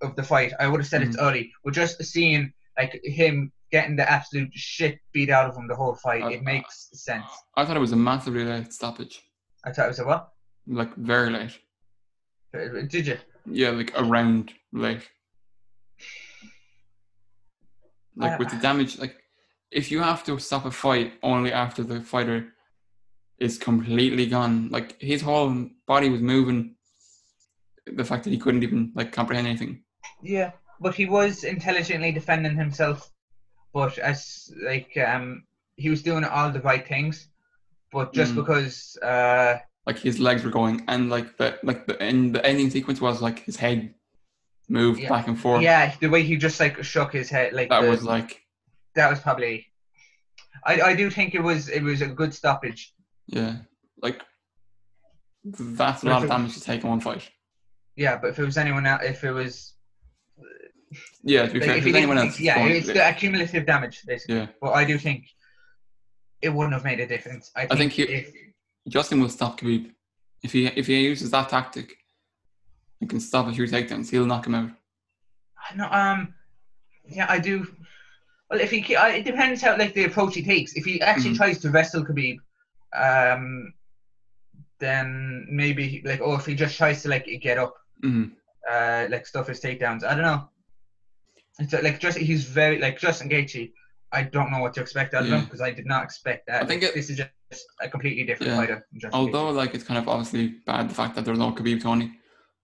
[0.05, 1.27] of the fight I would have said it's Mm-hmm.
[1.27, 2.43] early, but just seeing
[2.79, 6.43] like him getting the absolute shit beat out of him the whole fight, Uh, it
[6.55, 6.77] makes
[7.09, 7.31] sense.
[7.59, 9.15] I thought it was a massively late stoppage,
[9.67, 10.23] I thought it was a what?
[10.81, 11.55] like very late.
[12.55, 13.19] Uh, Did you?
[13.61, 15.05] Yeah, like around late.
[18.17, 19.17] Like with the Uh, damage, like
[19.81, 22.39] if you have to stop a fight only after the fighter
[23.43, 26.77] is completely gone, like his whole body was moving.
[27.87, 29.83] The fact that he couldn't even like comprehend anything.
[30.23, 33.11] Yeah, but he was intelligently defending himself.
[33.75, 35.45] But as like um,
[35.77, 37.29] he was doing all the right things.
[37.91, 38.37] But just Mm.
[38.37, 42.71] because uh, Like his legs were going, and like the like the and the ending
[42.71, 43.95] sequence was like his head
[44.69, 45.09] moved Yeah.
[45.11, 45.63] back and forth.
[45.63, 48.41] yeah, the way he just like shook his head, like that the- was like
[48.95, 49.67] that was probably.
[50.65, 52.95] I I do think it was it was a good stoppage.
[53.27, 53.57] Yeah,
[54.01, 54.23] like
[55.45, 57.29] that's a lot of damage to take in one fight.
[57.97, 59.75] Yeah, but if it was anyone else, if it was
[61.23, 63.67] Yeah, to be like, fair, if if it was anyone else, yeah, it's the accumulative
[63.67, 64.37] damage basically.
[64.37, 64.47] yeah.
[64.61, 65.27] But I do think
[66.41, 67.51] it wouldn't have made a difference.
[67.57, 68.33] I think, think he- if
[68.89, 69.93] Justin will stop Khabib
[70.43, 71.97] if he if he uses that tactic
[73.01, 74.11] and can stop a few takedowns.
[74.11, 74.71] He'll knock him out.
[75.71, 76.35] I know, um,
[77.09, 77.67] yeah, I do.
[78.51, 80.75] Well, if he, ke- it depends how like the approach he takes.
[80.75, 81.37] If he actually Mhm.
[81.37, 82.39] tries to wrestle Khabib,
[82.95, 83.73] um,
[84.81, 88.25] then maybe like, oh if he just tries to like get up, hmm
[88.71, 90.05] uh, like stuff his takedowns.
[90.05, 90.49] I don't know.
[91.59, 93.73] It's like just he's very like Justin Gaethje.
[94.13, 96.63] I don't know what to expect out of him because I did not expect that.
[96.63, 98.57] I think it- this is just a completely different Yeah.
[98.59, 98.87] fighter.
[99.13, 99.57] Although Gaethje.
[99.57, 102.13] like it's kind of obviously bad the fact that there's no Khabib Tony.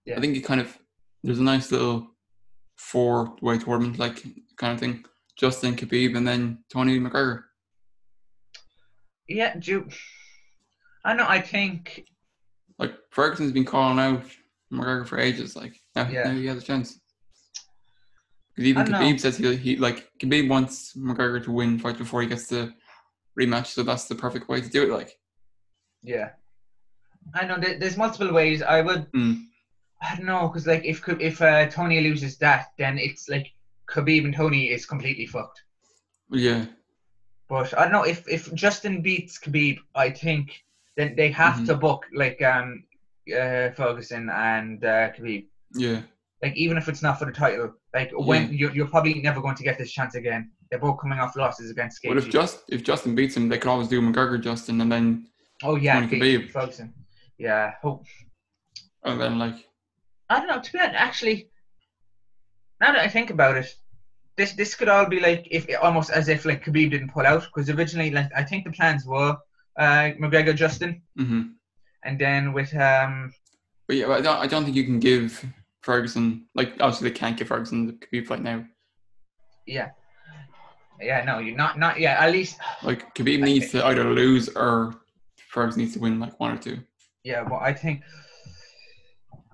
[0.05, 0.17] Yeah.
[0.17, 0.79] I think it kind of
[1.25, 2.11] there's a nice little
[2.77, 4.23] four way tournament like
[4.57, 5.05] kind of thing.
[5.37, 7.43] Justin Khabib and then Tony McGregor.
[9.29, 9.89] yeah, do you,
[11.05, 11.27] I know.
[11.29, 12.05] I think
[12.79, 14.23] Like Ferguson's been calling out
[14.73, 15.57] McGregor for ages.
[15.57, 16.25] Like now, Yeah.
[16.25, 17.01] now he has a chance.
[18.55, 18.99] Because even I know.
[18.99, 22.73] Khabib says he he like Khabib wants McGregor to win fight before he gets the
[23.39, 23.67] rematch.
[23.69, 24.91] So that's the perfect way to do it.
[24.91, 25.13] Like
[26.03, 26.31] Yeah,
[27.35, 27.59] I know.
[27.59, 28.63] There's multiple ways.
[28.63, 29.11] I would.
[29.13, 29.45] Mm.
[30.01, 33.53] I don't know because like if if uh, Tony loses that, then it's like
[33.89, 35.63] Khabib and Tony is completely fucked.
[36.31, 36.67] yeah,
[37.49, 40.63] But I don't know if if Justin beats Khabib, I think
[40.99, 41.67] then they have Mhm.
[41.69, 42.69] to book like um
[43.41, 45.47] uh, Ferguson and uh, Khabib.
[45.75, 46.01] yeah,
[46.43, 49.55] Like even if it's not for the title, like when you're, you're probably never going
[49.61, 50.51] to get this chance again.
[50.71, 53.71] They're both coming off losses against But if just if Justin beats him, they could
[53.75, 55.05] always do McGregor Justin and then
[55.63, 56.51] oh yeah, Khabib.
[56.51, 56.93] Ferguson.
[57.39, 58.05] Yeah, hope
[59.05, 59.57] and then like
[60.31, 60.61] I don't know.
[60.61, 61.39] To be honest, actually,
[62.81, 63.69] now that I think about it,
[64.39, 67.45] this this could all be like if almost as if like Khabib didn't pull out
[67.45, 69.37] because originally, like I think the plans were
[69.79, 71.43] uh, McGregor Justin, hmm
[72.05, 73.33] and then with um
[73.87, 75.45] But yeah, I don't, I don't think you can give
[75.83, 78.65] Ferguson like obviously they can't give Ferguson the Khabib fight now.
[79.67, 79.91] yeah
[81.01, 84.95] yeah no you're not not yeah at least Like Khabib needs to either lose or
[85.51, 86.79] Ferguson needs to win like one or two.
[87.25, 88.03] yeah but I think.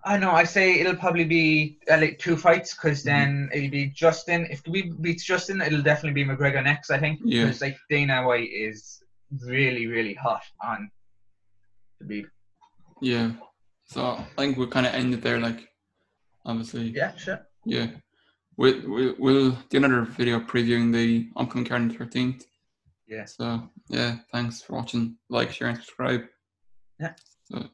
[0.06, 0.32] I know.
[0.32, 3.08] I say it'll probably be uh, like two fights because Mm-hmm.
[3.08, 4.46] then it'll be Justin.
[4.50, 6.90] If Khabib beats Justin, it'll definitely be McGregor next.
[6.90, 7.44] I think Yeah.
[7.44, 9.00] because like Dana White is
[9.42, 10.90] really really hot on
[12.02, 12.24] Khabib.
[13.00, 13.32] Yeah.
[13.86, 15.40] So I think we'll kind of end it there.
[15.40, 15.68] Like,
[16.44, 16.88] obviously.
[16.88, 17.46] Yeah, sure.
[17.64, 17.88] Yeah.
[18.56, 22.44] We'll, we'll, we'll do another video previewing the upcoming card on the 13th.
[23.06, 23.24] Yeah.
[23.26, 25.16] So, yeah, thanks for watching.
[25.28, 26.22] Like, share, and subscribe.
[26.98, 27.12] Yeah.
[27.50, 27.68] So,